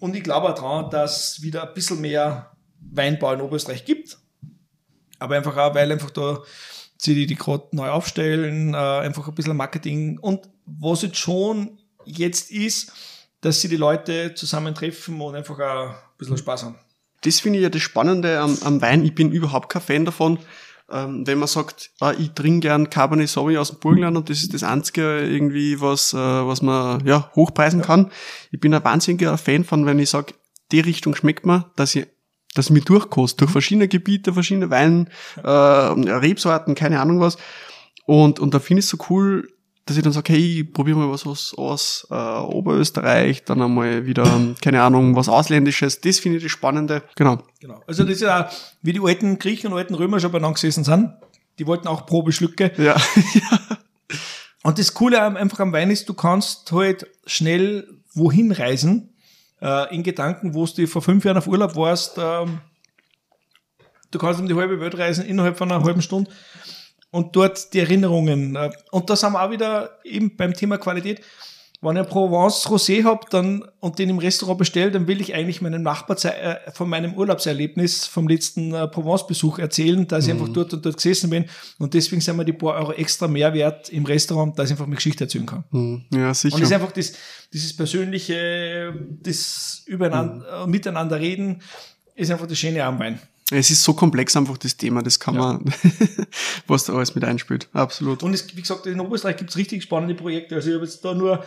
[0.00, 4.18] Und ich glaube auch daran, dass es wieder ein bisschen mehr Weinbau in Oberösterreich gibt.
[5.18, 6.42] Aber einfach auch, weil einfach da
[6.98, 10.18] sie die, die gerade neu aufstellen, äh, einfach ein bisschen Marketing.
[10.18, 12.92] Und was jetzt schon jetzt ist,
[13.40, 16.78] dass sie die Leute zusammentreffen und einfach auch ein bisschen Spaß haben.
[17.22, 19.04] Das finde ich ja das Spannende am, am Wein.
[19.04, 20.38] Ich bin überhaupt kein Fan davon,
[20.90, 24.42] ähm, wenn man sagt, ah, ich trinke gern Cabernet Sauvignon aus dem Burgenland und das
[24.42, 27.86] ist das einzige irgendwie, was, äh, was man ja, hochpreisen ja.
[27.86, 28.10] kann.
[28.50, 30.34] Ich bin ein wahnsinniger Fan von, wenn ich sage,
[30.72, 32.06] die Richtung schmeckt mir, dass ich
[32.54, 35.10] dass ich mich durchkost, durch verschiedene Gebiete, verschiedene Wein,
[35.42, 37.36] äh, Rebsorten, keine Ahnung was.
[38.06, 39.48] Und, und da finde ich es so cool,
[39.86, 44.06] dass ich dann sage, hey, ich probiere mal was aus, aus äh, Oberösterreich, dann einmal
[44.06, 44.24] wieder,
[44.62, 46.00] keine Ahnung, was Ausländisches.
[46.00, 47.02] Das finde ich das Spannende.
[47.16, 47.42] Genau.
[47.60, 47.82] genau.
[47.86, 48.48] Also das ist ja
[48.82, 51.12] wie die alten Griechen und alten Römer schon beieinander gesessen sind.
[51.58, 52.72] Die wollten auch Probeschlücke.
[52.78, 52.96] Ja.
[54.62, 59.14] und das Coole einfach am Wein ist, du kannst halt schnell wohin reisen,
[59.60, 62.16] äh, in Gedanken, wo du vor fünf Jahren auf Urlaub warst.
[62.18, 62.60] Ähm,
[64.10, 66.30] du kannst um die halbe Welt reisen innerhalb von einer halben Stunde
[67.14, 68.56] und dort die Erinnerungen.
[68.56, 71.20] Äh, und da sind wir auch wieder eben beim Thema Qualität.
[71.80, 75.60] Wenn ich Provence Rosé habe dann, und den im Restaurant bestelle, dann will ich eigentlich
[75.60, 80.40] meinem Nachbar äh, von meinem Urlaubserlebnis vom letzten äh, Provence-Besuch erzählen, dass ich mhm.
[80.40, 81.44] einfach dort und dort gesessen bin.
[81.78, 84.96] Und deswegen sind mir die paar Euro extra Mehrwert im Restaurant, dass ich einfach eine
[84.96, 85.64] Geschichte erzählen kann.
[85.70, 86.04] Mhm.
[86.12, 86.54] Ja, sicher.
[86.56, 87.12] Und das ist einfach das,
[87.52, 90.70] dieses persönliche, das übereinander, mhm.
[90.70, 91.62] miteinander reden,
[92.16, 93.20] ist einfach das Schöne am Wein.
[93.50, 95.40] Es ist so komplex einfach das Thema, das kann ja.
[95.40, 95.64] man,
[96.66, 97.68] was da alles mit einspielt.
[97.72, 98.22] Absolut.
[98.22, 100.54] Und es, wie gesagt, in Oberösterreich gibt es richtig spannende Projekte.
[100.54, 101.44] Also ich habe jetzt da nur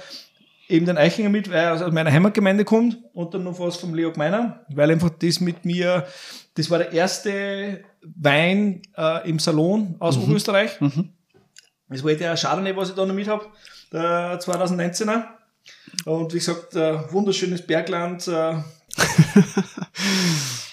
[0.67, 3.95] eben den Eichinger mit, weil er aus meiner Heimatgemeinde kommt und dann noch was vom
[3.95, 6.05] Leo Gmeiner, weil einfach das mit mir,
[6.53, 10.23] das war der erste Wein äh, im Salon aus mhm.
[10.23, 10.79] Oberösterreich.
[10.79, 11.09] Mhm.
[11.89, 13.45] Das war der Chardonnay, was ich da noch mit habe,
[13.91, 15.23] der 2019er.
[16.05, 18.27] Und wie gesagt, äh, wunderschönes Bergland.
[18.27, 18.55] Äh,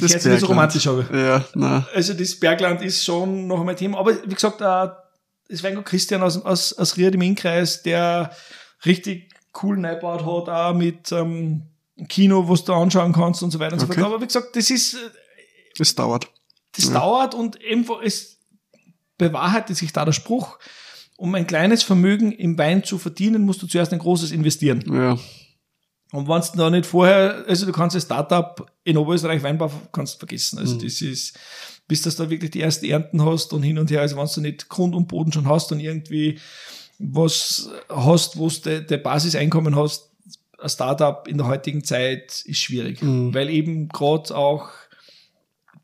[0.00, 1.06] das hätte nicht so romantisch habe.
[1.12, 1.86] Ja, na.
[1.94, 3.98] Also das Bergland ist schon noch einmal Thema.
[3.98, 4.88] Aber wie gesagt, äh,
[5.48, 8.32] es war Christian aus, aus, aus Ried im Innkreis, der
[8.84, 9.32] richtig
[9.62, 11.62] cool neibaut hat, auch mit ähm,
[12.08, 13.94] Kino, was du anschauen kannst und so weiter und okay.
[13.94, 14.12] so fort.
[14.12, 14.96] Aber wie gesagt, das ist.
[15.78, 16.28] Es äh, dauert.
[16.72, 16.92] Das ja.
[16.92, 18.38] dauert und einfach, es
[19.16, 20.58] bewahrheitet sich da der Spruch,
[21.16, 24.84] um ein kleines Vermögen im Wein zu verdienen, musst du zuerst ein großes investieren.
[24.92, 25.18] Ja.
[26.12, 30.18] Und wenn du da nicht vorher, also du kannst ein Startup in Oberösterreich Weinbau kannst
[30.18, 30.58] vergessen.
[30.58, 30.82] Also mhm.
[30.82, 31.38] das ist,
[31.86, 34.40] bis du da wirklich die ersten Ernten hast und hin und her, also wenn du
[34.40, 36.38] nicht Grund und Boden schon hast und irgendwie
[36.98, 40.10] was hast, wo du der Basiseinkommen hast,
[40.58, 43.32] ein Startup in der heutigen Zeit ist schwierig, mhm.
[43.34, 44.70] weil eben gerade auch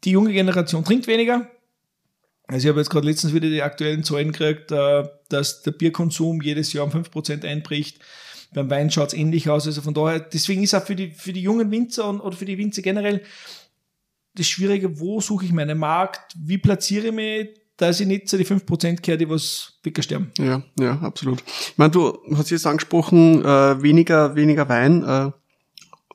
[0.04, 1.48] die junge Generation trinkt weniger.
[2.46, 6.42] Also ich habe jetzt gerade letztens wieder die aktuellen Zahlen gekriegt, äh, dass der Bierkonsum
[6.42, 8.00] jedes Jahr um 5% einbricht
[8.54, 9.66] beim Wein schaut es ähnlich aus.
[9.66, 12.46] Also von daher, deswegen ist auch für die, für die jungen Winzer und, oder für
[12.46, 13.22] die Winzer generell
[14.34, 18.38] das Schwierige, wo suche ich meinen Markt, wie platziere ich mich, dass ich nicht zu
[18.38, 20.30] die 5% kehre, die was wegsterben.
[20.38, 21.42] Ja, ja, absolut.
[21.46, 25.02] Ich meine, du hast jetzt angesprochen, äh, weniger, weniger Wein.
[25.02, 25.30] Äh,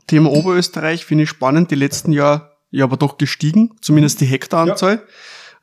[0.07, 5.03] Thema Oberösterreich finde ich spannend, die letzten Jahre ja aber doch gestiegen, zumindest die Hektaranzahl.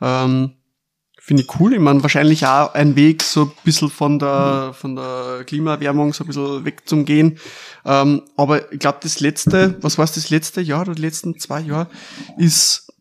[0.01, 0.25] Ja.
[0.25, 0.53] Ähm,
[1.27, 1.73] Finde ich cool.
[1.75, 6.23] Ich meine, wahrscheinlich auch ein Weg, so ein bisschen von der, von der Klimaerwärmung so
[6.23, 7.41] ein bisschen wegzugehen.
[7.85, 11.37] Ähm, aber ich glaube, das letzte, was war es, das letzte Jahr oder die letzten
[11.41, 11.89] zwei Jahre,
[12.39, 12.93] ist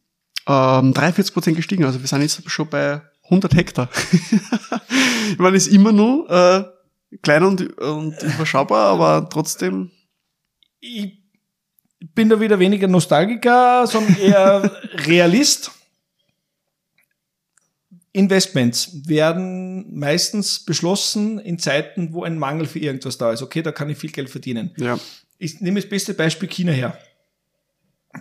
[0.48, 1.86] ähm, 43 Prozent gestiegen.
[1.86, 3.90] Also wir sind jetzt schon bei 100 Hektar.
[5.32, 6.64] ich meine, ist immer nur äh,
[7.22, 9.92] klein und, und überschaubar, aber trotzdem.
[10.80, 11.20] Ich
[12.16, 14.72] bin da wieder weniger Nostalgiker, sondern eher
[15.06, 15.75] Realist.
[18.16, 23.42] Investments werden meistens beschlossen in Zeiten, wo ein Mangel für irgendwas da ist.
[23.42, 24.72] Okay, da kann ich viel Geld verdienen.
[24.78, 24.98] Ja.
[25.38, 26.98] Ich nehme das beste Beispiel China her.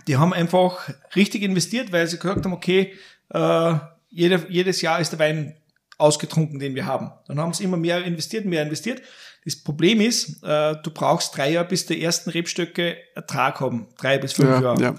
[0.07, 2.93] Die haben einfach richtig investiert, weil sie gesagt haben, okay,
[3.29, 3.75] äh,
[4.09, 5.55] jede, jedes Jahr ist der Wein
[5.97, 7.11] ausgetrunken, den wir haben.
[7.27, 9.01] Dann haben sie immer mehr investiert, mehr investiert.
[9.45, 13.87] Das Problem ist, äh, du brauchst drei Jahre, bis die ersten Rebstöcke Ertrag haben.
[13.97, 14.81] Drei bis fünf ja, Jahre.
[14.81, 14.95] Ja.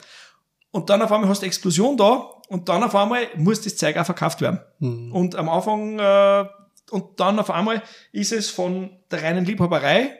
[0.76, 3.96] Und dann auf einmal hast du Explosion da und dann auf einmal muss das Zeug
[3.96, 4.60] auch verkauft werden.
[4.78, 5.10] Mhm.
[5.10, 6.44] Und am Anfang, äh,
[6.90, 10.10] und dann auf einmal ist es von der reinen Liebhaberei,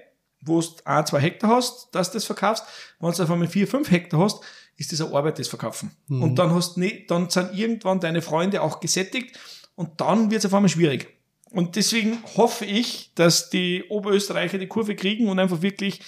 [0.41, 2.65] wo du ein, zwei Hektar hast, dass du das verkaufst.
[3.01, 4.41] Wenn du auf einmal vier, fünf Hektar hast,
[4.79, 5.95] ist das eine Arbeit, das Verkaufen.
[6.09, 6.23] Mhm.
[6.23, 9.39] Und dann hast nicht, dann sind irgendwann deine Freunde auch gesättigt
[9.75, 11.07] und dann wird es auf einmal schwierig.
[11.51, 16.01] Und deswegen hoffe ich, dass die Oberösterreicher die Kurve kriegen und einfach wirklich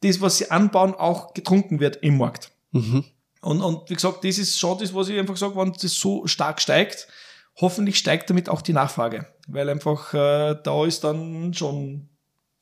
[0.00, 2.50] das, was sie anbauen, auch getrunken wird im Markt.
[2.72, 3.04] Mhm.
[3.44, 6.26] Und, und wie gesagt, das ist schon das, was ich einfach sage, wenn das so
[6.26, 7.06] stark steigt,
[7.60, 9.26] hoffentlich steigt damit auch die Nachfrage.
[9.48, 12.08] Weil einfach äh, da ist dann schon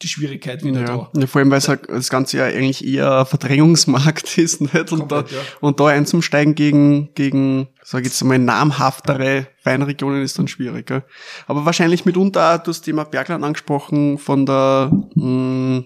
[0.02, 0.86] die Schwierigkeit wieder Ja.
[1.12, 1.20] da.
[1.20, 4.90] ja, vor allem, weil es halt das Ganze ja eigentlich eher Verdrängungsmarkt ist, nicht?
[4.92, 5.38] Und da, Komplett, ja.
[5.60, 11.04] und da einzusteigen gegen, gegen, sag ich jetzt mal, namhaftere Weinregionen ist dann schwierig, gell?
[11.46, 15.84] Aber wahrscheinlich mitunter auch das Thema Bergland angesprochen, von der, mh,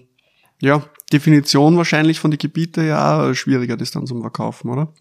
[0.61, 4.93] ja, Definition wahrscheinlich von den Gebieten ja auch schwieriger, das dann zum Verkaufen, oder?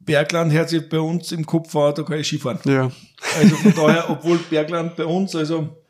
[0.00, 2.58] Bergland hört sich bei uns im Kopf an, da kann ich Skifahren.
[2.64, 2.90] Ja.
[3.38, 5.82] Also von daher, obwohl Bergland bei uns, also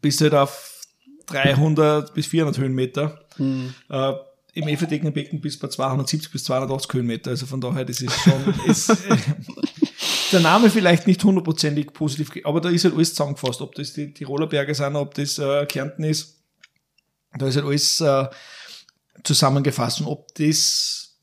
[0.00, 0.82] bis halt auf
[1.26, 3.72] 300 bis 400 Höhenmeter, Hm.
[3.88, 4.12] äh,
[4.54, 7.30] im Everdeckner Becken bis bei 270 bis 280 Höhenmeter.
[7.30, 9.16] Also von daher, das ist schon, ist, äh,
[10.32, 14.12] der Name vielleicht nicht hundertprozentig positiv, aber da ist halt alles zusammengefasst, ob das die
[14.12, 16.39] Tiroler Berge sind, ob das äh, Kärnten ist,
[17.38, 18.28] da ist halt alles äh,
[19.22, 21.18] zusammengefasst und ob das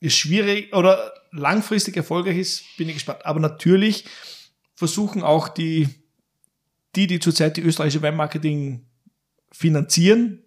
[0.00, 3.24] ist schwierig oder langfristig erfolgreich ist, bin ich gespannt.
[3.24, 4.04] Aber natürlich
[4.74, 5.88] versuchen auch die,
[6.94, 8.86] die, die zurzeit die österreichische Weinmarketing
[9.52, 10.42] finanzieren,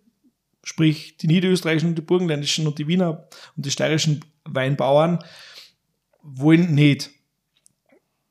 [0.64, 5.20] sprich die niederösterreichischen und die burgenländischen und die Wiener und die steirischen Weinbauern,
[6.22, 7.10] wollen nicht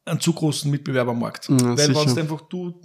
[0.05, 1.49] einen zu großen Mitbewerbermarkt.
[1.49, 2.81] Ja, Weil wenn du einfach du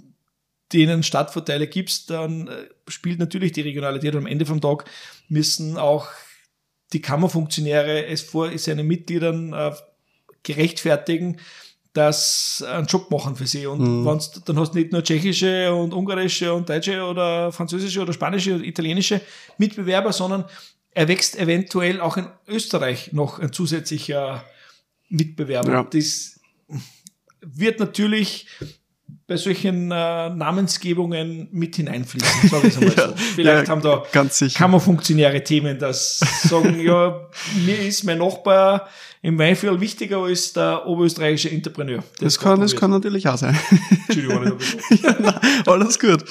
[0.74, 4.84] denen Stadtvorteile gibst, dann äh, spielt natürlich die Regionalität und am Ende vom Tag
[5.28, 6.08] müssen auch
[6.92, 9.72] die Kammerfunktionäre es vor seinen Mitgliedern äh,
[10.42, 11.40] gerechtfertigen,
[11.94, 13.66] dass sie einen Job machen für sie.
[13.66, 14.04] Und Mhm.
[14.44, 18.64] dann hast du nicht nur tschechische und ungarische und deutsche oder französische oder spanische oder
[18.64, 19.20] italienische
[19.58, 20.44] Mitbewerber, sondern
[20.90, 24.44] er wächst eventuell auch in Österreich noch ein zusätzlicher
[25.08, 25.72] Mitbewerber.
[25.72, 25.84] Ja.
[25.84, 26.40] Das
[27.40, 28.46] wird natürlich
[29.26, 33.14] bei solchen äh, Namensgebungen mit hineinfließen, sage ich einmal so.
[33.34, 34.02] Vielleicht ja, haben da
[34.54, 37.26] kammerfunktionäre Themen, das sagen, ja,
[37.64, 38.86] mir ist mein Nachbar
[39.22, 42.04] im Weinviertel wichtiger als der oberösterreichische Entrepreneur.
[42.20, 43.58] Das kann, das kann natürlich auch sein.
[44.08, 44.58] Entschuldigung,
[45.02, 46.22] ja, na, alles gut.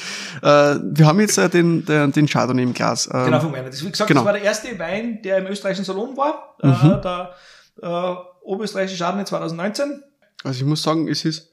[0.43, 3.09] Äh, wir haben jetzt äh, den, den, den Chardonnay im Glas.
[3.11, 3.71] Ähm, Genau, von meiner.
[3.71, 4.19] Das, wie gesagt, Genau.
[4.19, 6.55] das war der erste Wein, der im österreichischen Salon war.
[6.61, 6.91] Mhm.
[6.91, 7.33] Äh, der
[7.81, 10.03] äh, oberösterreichische Chardonnay 2019.
[10.43, 11.52] Also ich muss sagen, es ist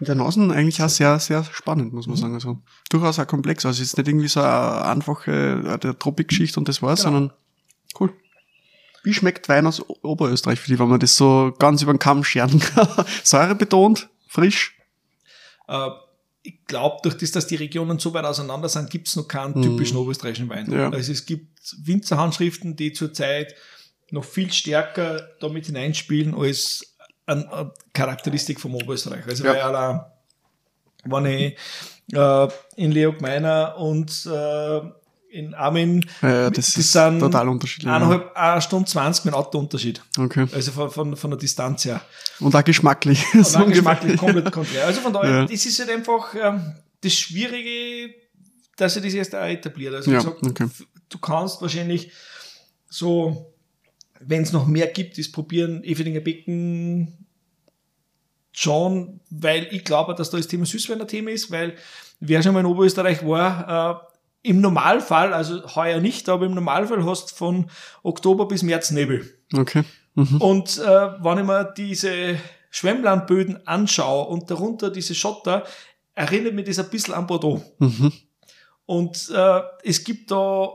[0.00, 2.20] der Nasen eigentlich auch sehr, sehr spannend, muss man Mhm.
[2.20, 2.34] sagen.
[2.34, 3.66] Also durchaus auch komplex.
[3.66, 5.32] Also es ist nicht irgendwie so eine einfache
[5.66, 7.14] äh, der Tropikgeschichte und das war's, Genau.
[7.16, 7.36] sondern
[8.00, 8.12] cool.
[9.04, 12.22] Wie schmeckt Wein aus Oberösterreich für dich, wenn man das so ganz über den Kamm
[12.24, 12.88] scheren kann?
[13.24, 14.76] Säure betont, frisch.
[15.68, 15.88] Äh,
[16.42, 19.54] ich glaube, durch das, dass die Regionen so weit auseinander sind, gibt es noch keinen
[19.58, 19.62] Mhm.
[19.62, 20.70] typischen oberösterreichischen Wein.
[20.72, 20.90] Ja.
[20.90, 23.54] Also es gibt Winzerhandschriften, die zurzeit
[24.10, 26.96] noch viel stärker damit hineinspielen als
[27.28, 29.26] eine, eine Charakteristik vom Oberösterreich.
[29.26, 29.50] Also Ja.
[29.52, 30.00] weil allein,
[31.04, 31.56] wenn ich
[32.12, 34.80] äh, in Leo Gmeiner und äh,
[35.30, 37.92] in Armin Äh, das, Das ist sind total unterschiedlich.
[37.92, 40.02] eineinhalb eine Stunde 20 mit Autounterschied.
[40.18, 40.46] Okay.
[40.52, 42.00] Also von, von, von der Distanz her.
[42.40, 43.22] Und auch geschmacklich.
[43.34, 43.74] Und So ungefähr.
[43.76, 44.86] geschmacklich komplett konträr.
[44.86, 45.44] Also von daher, Ja.
[45.44, 48.14] das ist halt einfach ähm, das Schwierige,
[48.76, 49.94] dass sich das erst auch etabliert.
[49.94, 50.66] Also Ja, gesagt, okay.
[51.10, 52.10] du kannst wahrscheinlich
[52.88, 53.52] so,
[54.20, 57.26] wenn es noch mehr gibt, ist probieren, Efelinger Becken
[58.52, 61.76] schon, weil ich glaube, dass da das Thema Süßwein ein Thema ist, weil
[62.20, 64.02] wer schon mal in Oberösterreich war,
[64.42, 67.70] äh, im Normalfall, also heuer nicht, aber im Normalfall hast du von
[68.02, 69.38] Oktober bis März Nebel.
[69.52, 69.84] Okay.
[70.14, 70.40] Mhm.
[70.40, 72.36] Und äh, wenn ich mir diese
[72.70, 75.64] Schwemmlandböden anschaue und darunter diese Schotter,
[76.14, 77.62] erinnert mich das ein bisschen an Bordeaux.
[77.78, 78.12] Mhm.
[78.86, 80.70] Und äh, es gibt da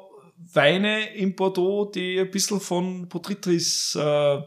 [0.53, 4.37] Weine in Bordeaux, die ein bisschen von Botrytis äh,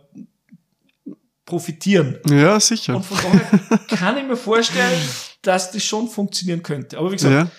[1.44, 2.18] profitieren.
[2.28, 2.96] Ja, sicher.
[2.96, 5.00] Und von daher kann ich mir vorstellen,
[5.42, 6.98] dass das schon funktionieren könnte.
[6.98, 7.50] Aber wie gesagt,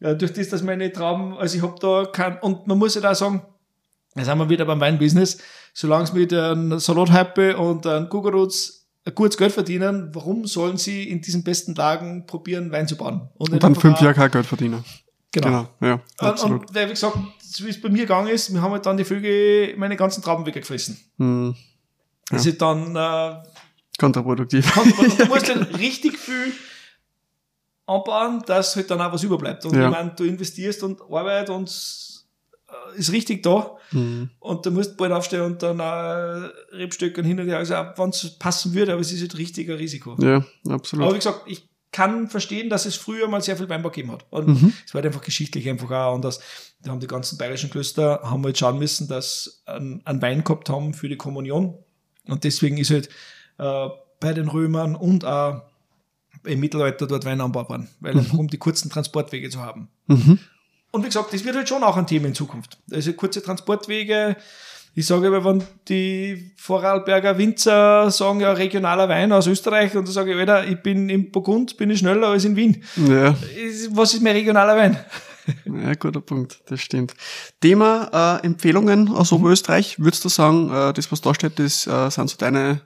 [0.00, 0.10] Ja.
[0.10, 3.00] äh, durch das, dass meine Trauben, also ich habe da kein, und man muss ja
[3.00, 3.42] da sagen,
[4.14, 5.38] da sind wir wieder beim Weinbusiness,
[5.72, 11.20] solange es mit einem Salathype und einem Gugarutz gutes Geld verdienen, warum sollen sie in
[11.20, 13.28] diesen besten Lagen probieren, Wein zu bauen?
[13.34, 14.84] Und, nicht dann fünf Jahre kein Geld verdienen.
[15.44, 15.68] Genau.
[15.80, 16.68] ja, Und, absolut.
[16.68, 19.04] und wie gesagt, so wie es bei mir gegangen ist, wir haben halt dann die
[19.04, 20.96] Vögel meine ganzen Trauben weggefressen.
[21.18, 21.54] Hm,
[22.30, 23.42] Das ist dann, äh,
[23.98, 24.76] kontraproduktiv.
[24.76, 26.52] und du musst halt richtig viel
[27.86, 29.64] anbauen, dass halt dann auch was überbleibt.
[29.66, 29.86] Und Ja.
[29.86, 33.76] ich meine, du investierst und Arbeit und äh, ist richtig da.
[33.90, 37.58] Hm, Und du musst bald aufstehen und dann äh, Rebstöckern hin und her.
[37.58, 40.16] Also wenn es passen würde, aber es ist halt richtig ein Risiko.
[40.20, 41.12] ja, Aber absolut.
[41.12, 44.26] wie gesagt, ich kann verstehen, dass es früher mal sehr viel Weinbau gegeben hat.
[44.30, 44.72] Und Mhm.
[44.84, 46.40] es war halt einfach geschichtlich einfach auch anders.
[46.82, 50.68] Da haben die ganzen bayerischen Klöster, haben halt schauen müssen, dass einen, einen Wein gehabt
[50.68, 51.74] haben für die Kommunion.
[52.26, 53.08] Und deswegen ist halt
[53.58, 53.88] äh,
[54.20, 55.62] bei den Römern und auch
[56.44, 57.88] im Mittelalter dort Wein angebaut worden.
[58.00, 59.88] Weil einfach um die kurzen Transportwege zu haben.
[60.06, 60.38] Mhm.
[60.92, 62.78] Und wie gesagt, das wird halt schon auch ein Thema in Zukunft.
[62.92, 64.36] Also kurze Transportwege.
[64.98, 70.12] Ich sage aber, wenn die Vorarlberger Winzer sagen, ja, regionaler Wein aus Österreich, und dann
[70.14, 72.82] sage ich, Alter, ich bin in Burgund, bin ich schneller als in Wien.
[73.06, 73.36] Ja,
[73.90, 74.98] Was ist mein regionaler Wein?
[75.66, 77.12] ja, guter Punkt, das stimmt.
[77.60, 82.08] Thema äh, Empfehlungen aus Oberösterreich, würdest du sagen, äh, das, was da steht, das äh,
[82.10, 82.80] sind so deine,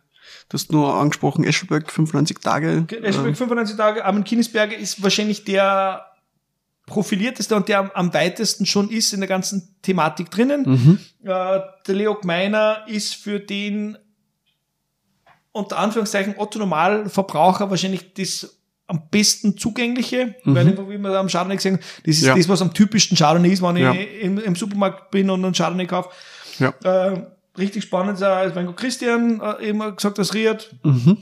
[0.49, 2.87] du hast nur angesprochen, Eschelberg, 95 Tage.
[2.89, 6.10] Eschenberg ähm, 95 Tage, Armin Kinnisberger ist wahrscheinlich der
[6.91, 10.63] profilierteste und der am, am weitesten schon ist in der ganzen Thematik drinnen.
[10.67, 10.99] mhm.
[11.23, 13.97] Äh, der Leo Gmeiner ist für den
[15.53, 21.57] unter Anführungszeichen Otto Normalverbraucher wahrscheinlich das am besten zugängliche, weil einfach, wie wir am Chardonnay
[21.57, 22.29] gesehen haben, das ist Mhm.
[22.29, 22.35] Ja.
[22.37, 23.93] das, was am typischsten Chardonnay ist, wenn Ja.
[23.93, 26.11] ich im, im Supermarkt bin und einen Chardonnay kaufe.
[26.59, 26.75] Ja.
[26.83, 27.23] Äh,
[27.57, 30.75] richtig spannend ist auch, mein Gott Christian äh, immer gesagt, das Riad.
[30.83, 31.19] Mhm.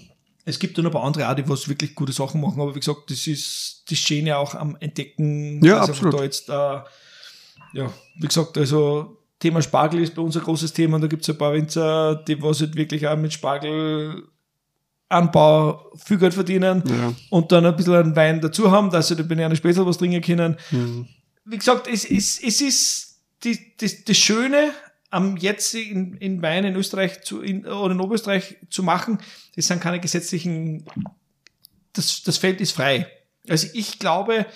[0.49, 2.81] Es gibt dann ein paar andere auch, die was wirklich gute Sachen machen, aber wie
[2.81, 5.63] gesagt, das ist das Schöne auch am Entdecken.
[5.65, 6.15] Ja, dass absolut.
[6.15, 6.53] Da jetzt, äh,
[7.75, 11.23] ja, wie gesagt, also Thema Spargel ist bei uns ein großes Thema und da gibt
[11.23, 17.15] es ein paar Winzer, die was halt wirklich auch mit Spargelanbau viel Geld verdienen Ja.
[17.31, 19.99] und dann ein bisschen einen Wein dazu haben, dass sie da bei einer Spätzle was
[19.99, 20.57] trinken können.
[20.71, 21.07] Mhm.
[21.45, 24.71] Wie gesagt, es, es, es ist die, das, das Schöne
[25.11, 29.19] am jetzt in, in Wein in Österreich zu, in, oder in Oberösterreich zu machen,
[29.57, 30.85] das sind keine gesetzlichen,
[31.93, 33.11] das, das Feld ist frei.
[33.49, 34.47] Also ich glaube,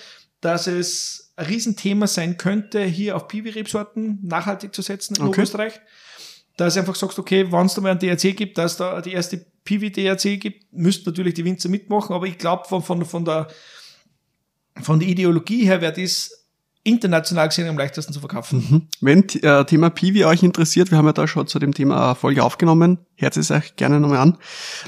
[0.41, 5.31] dass es ein Riesenthema sein könnte, hier auf Piwi-Rebsorten nachhaltig zu setzen in Okay.
[5.31, 5.81] Oberösterreich.
[6.59, 9.12] Dass du einfach sagst, okay, wenn es da mal einen DRC gibt, dass da die
[9.12, 13.49] erste Piwi-DRC gibt, müssten natürlich die Winzer mitmachen, aber ich glaube, von, von, von, der,
[14.83, 16.41] von der Ideologie her wäre das
[16.85, 18.59] international gesehen am leichtesten zu verkaufen.
[18.59, 18.88] Mhm.
[19.01, 22.14] Wenn äh, Thema Piwi euch interessiert, wir haben ja da schon zu dem Thema eine
[22.14, 24.38] Folge aufgenommen, hört es euch gerne nochmal an.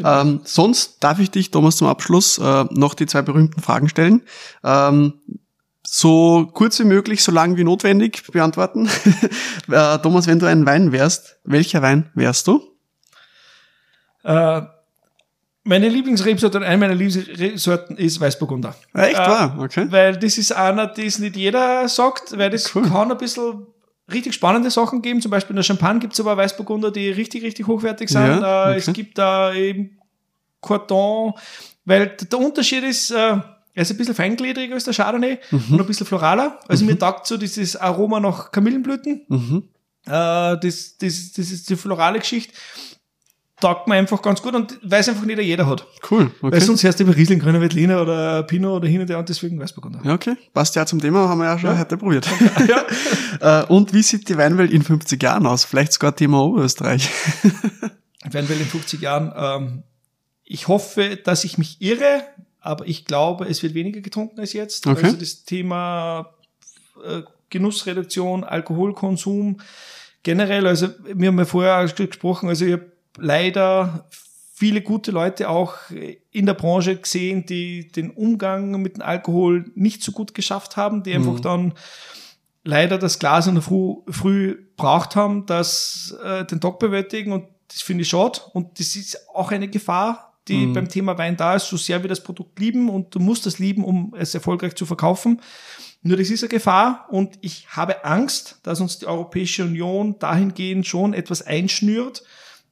[0.04, 4.22] Ähm, sonst darf ich dich, Thomas, zum Abschluss äh, noch die zwei berühmten Fragen stellen.
[4.64, 5.14] Ähm,
[5.86, 8.88] so kurz wie möglich, so lang wie notwendig beantworten.
[9.70, 12.62] äh, Thomas, wenn du ein Wein wärst, welcher Wein wärst du?
[14.24, 14.62] Äh,
[15.64, 18.74] meine Lieblingsrebsorte, eine meiner Lieblingsrebsorten ist Weißburgunder.
[18.94, 19.56] Echt Äh, wahr?
[19.58, 19.86] Okay.
[19.90, 22.82] Weil das ist einer, das nicht jeder sagt, weil das Cool.
[22.88, 23.66] kann ein bisschen
[24.12, 25.20] richtig spannende Sachen geben.
[25.22, 28.20] Zum Beispiel in der Champagne gibt es aber Weißburgunder, die richtig, richtig hochwertig sind.
[28.22, 28.78] Ja, Äh, okay.
[28.88, 29.98] Es gibt da eben
[30.60, 31.32] Cordon,
[31.84, 35.60] weil der Unterschied ist, äh, er ist ein bisschen feingliedriger als der Chardonnay Mhm.
[35.74, 36.60] und ein bisschen floraler.
[36.68, 39.22] Also mir taugt so dieses Aroma nach Kamillenblüten.
[39.28, 39.64] Mhm.
[40.06, 42.52] Äh, das, das, das ist die florale Geschichte.
[43.64, 45.86] Taugt mir einfach ganz gut und weiß einfach nicht jeder hat.
[46.10, 46.30] Cool.
[46.42, 46.60] Weil Okay.
[46.60, 49.58] sonst hörst du über Riesling, Grüner Veltliner oder Pinot oder hin und her und deswegen
[49.58, 50.00] Weißburgunder.
[50.04, 50.36] Ja, okay.
[50.52, 51.78] Passt ja zum Thema, haben wir ja schon Ja.
[51.78, 52.28] heute probiert.
[53.40, 53.62] Ja.
[53.62, 55.64] äh, und wie sieht die Weinwelt in 50 Jahren aus?
[55.64, 57.08] Vielleicht sogar Thema Oberösterreich.
[58.30, 59.32] wir in 50 Jahren.
[59.34, 59.82] Ähm,
[60.44, 62.22] ich hoffe, dass ich mich irre,
[62.60, 64.86] aber ich glaube, es wird weniger getrunken als jetzt.
[64.86, 65.04] Okay.
[65.06, 66.34] Also das Thema
[67.02, 69.58] äh, Genussreduktion, Alkoholkonsum
[70.22, 74.06] generell, also wir haben ja vorher auch gesprochen, also ich habe leider
[74.54, 75.74] viele gute Leute auch
[76.30, 81.02] in der Branche gesehen, die den Umgang mit dem Alkohol nicht so gut geschafft haben,
[81.02, 81.42] die einfach Mhm.
[81.42, 81.72] dann
[82.62, 87.46] leider das Glas in der Früh, früh braucht haben, das äh, den Tag bewältigen und
[87.68, 90.72] das finde ich schade und das ist auch eine Gefahr, die Mhm.
[90.72, 93.58] beim Thema Wein da ist, so sehr wir das Produkt lieben und du musst das
[93.58, 95.40] lieben, um es erfolgreich zu verkaufen.
[96.02, 100.86] Nur das ist eine Gefahr und ich habe Angst, dass uns die Europäische Union dahingehend
[100.86, 102.22] schon etwas einschnürt,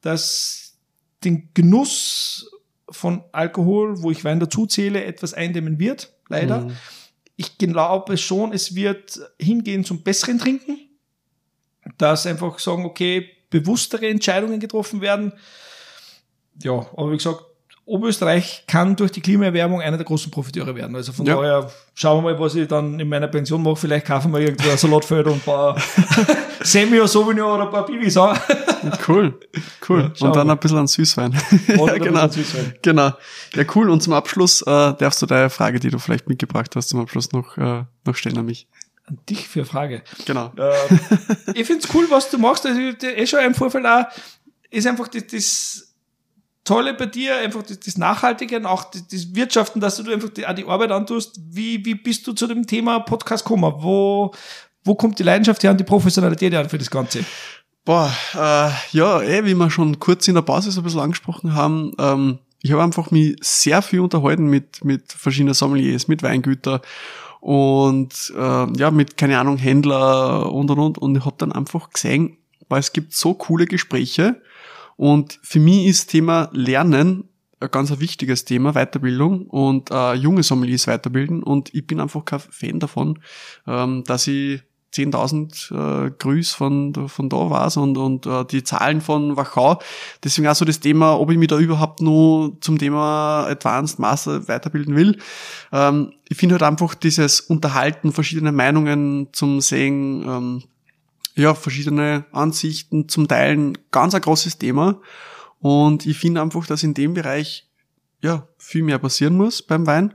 [0.03, 0.77] dass
[1.25, 2.51] den Genuss
[2.91, 6.61] von Alkohol, wo ich Wein dazu zähle, etwas eindämmen wird, leider.
[6.61, 6.77] Mhm.
[7.37, 10.79] Ich glaube schon, es wird hingehen zum besseren Trinken,
[11.97, 15.33] dass einfach sagen, okay, bewusstere Entscheidungen getroffen werden.
[16.63, 17.45] Ja, aber wie gesagt,
[17.93, 20.97] Oberösterreich kann durch die Klimaerwärmung einer der großen Profiteure werden.
[20.97, 21.37] Also von Ja.
[21.37, 23.77] daher schauen wir mal, was ich dann in meiner Pension mache.
[23.77, 25.77] Vielleicht kaufen wir irgendwo ein Salatfeld und ein paar
[26.63, 28.17] Semio, Sauvignon oder ein paar Bibis.
[29.07, 29.39] Cool,
[29.89, 30.13] cool.
[30.17, 30.53] Ja, und dann wir.
[30.53, 31.33] ein bisschen an Süßwein.
[31.69, 32.29] Ja, genau.
[32.29, 32.75] Süßwein.
[32.83, 33.13] Genau.
[33.55, 33.91] Ja, cool.
[33.91, 34.65] Und zum Abschluss äh,
[34.95, 38.39] darfst du deine Frage, die du vielleicht mitgebracht hast, zum Abschluss noch, äh, noch stellen
[38.39, 38.67] an mich.
[39.07, 40.03] An dich für eine Frage.
[40.27, 40.53] Genau.
[40.57, 40.73] Äh,
[41.55, 42.65] ich find's cool, was du machst.
[42.67, 44.05] Also, ich- eh schon im Vorfeld auch,
[44.71, 45.92] ist einfach das, das
[46.65, 50.29] Tolle bei dir, einfach das, das Nachhaltige und auch das, das Wirtschaften, dass du einfach
[50.29, 51.41] die, auch die Arbeit antust.
[51.51, 53.73] Wie, wie bist du zu dem Thema Podcast gekommen?
[53.79, 54.33] Wo,
[54.85, 57.25] wo kommt die Leidenschaft her und die Professionalität her für das Ganze?
[57.85, 61.93] Boah, äh, ja, eh, wie wir schon kurz in der so ein bisschen angesprochen haben,
[61.99, 66.81] ähm, ich habe einfach mich sehr viel unterhalten mit, mit verschiedenen Sommeliers, mit Weingüter
[67.41, 71.91] und äh, ja, mit, keine Ahnung, Händler und und und und ich habe dann einfach
[71.91, 72.39] gesehen,
[72.69, 74.41] weil es gibt so coole Gespräche
[74.97, 77.29] und für mich ist Thema Lernen
[77.61, 82.41] ein ganz wichtiges Thema, Weiterbildung und äh, junge Sommeliers weiterbilden und ich bin einfach kein
[82.41, 83.21] Fan davon,
[83.67, 84.63] ähm, dass ich
[84.95, 89.81] 10.000 äh, Grüß von, von da war's und, und äh, die Zahlen von Wachau.
[90.23, 94.47] Deswegen auch so das Thema, ob ich mich da überhaupt nur zum Thema Advanced Master
[94.49, 95.19] weiterbilden will.
[95.73, 100.63] Ähm, ich finde halt einfach dieses Unterhalten, verschiedene Meinungen zum Sehen, ähm,
[101.35, 105.01] ja, verschiedene Ansichten zum Teilen, ganz ein großes Thema.
[105.61, 107.69] Und ich finde einfach, dass in dem Bereich
[108.21, 110.15] ja viel mehr passieren muss beim Wein.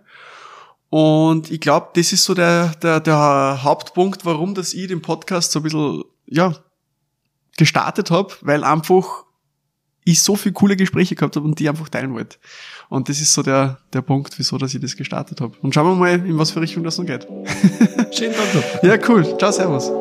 [0.89, 5.51] Und ich glaube, das ist so der, der, der Hauptpunkt, warum dass ich den Podcast
[5.51, 6.55] so ein bisschen, ja,
[7.57, 9.25] gestartet habe, weil einfach
[10.05, 12.37] ich so viele coole Gespräche gehabt habe und die einfach teilen wollte.
[12.87, 15.57] Und das ist so der, der Punkt, wieso dass ich das gestartet habe.
[15.61, 17.27] Und schauen wir mal, in was für Richtung das noch geht.
[18.11, 18.83] Schönen Tag noch.
[18.83, 19.37] Ja, cool.
[19.37, 19.91] Ciao, servus.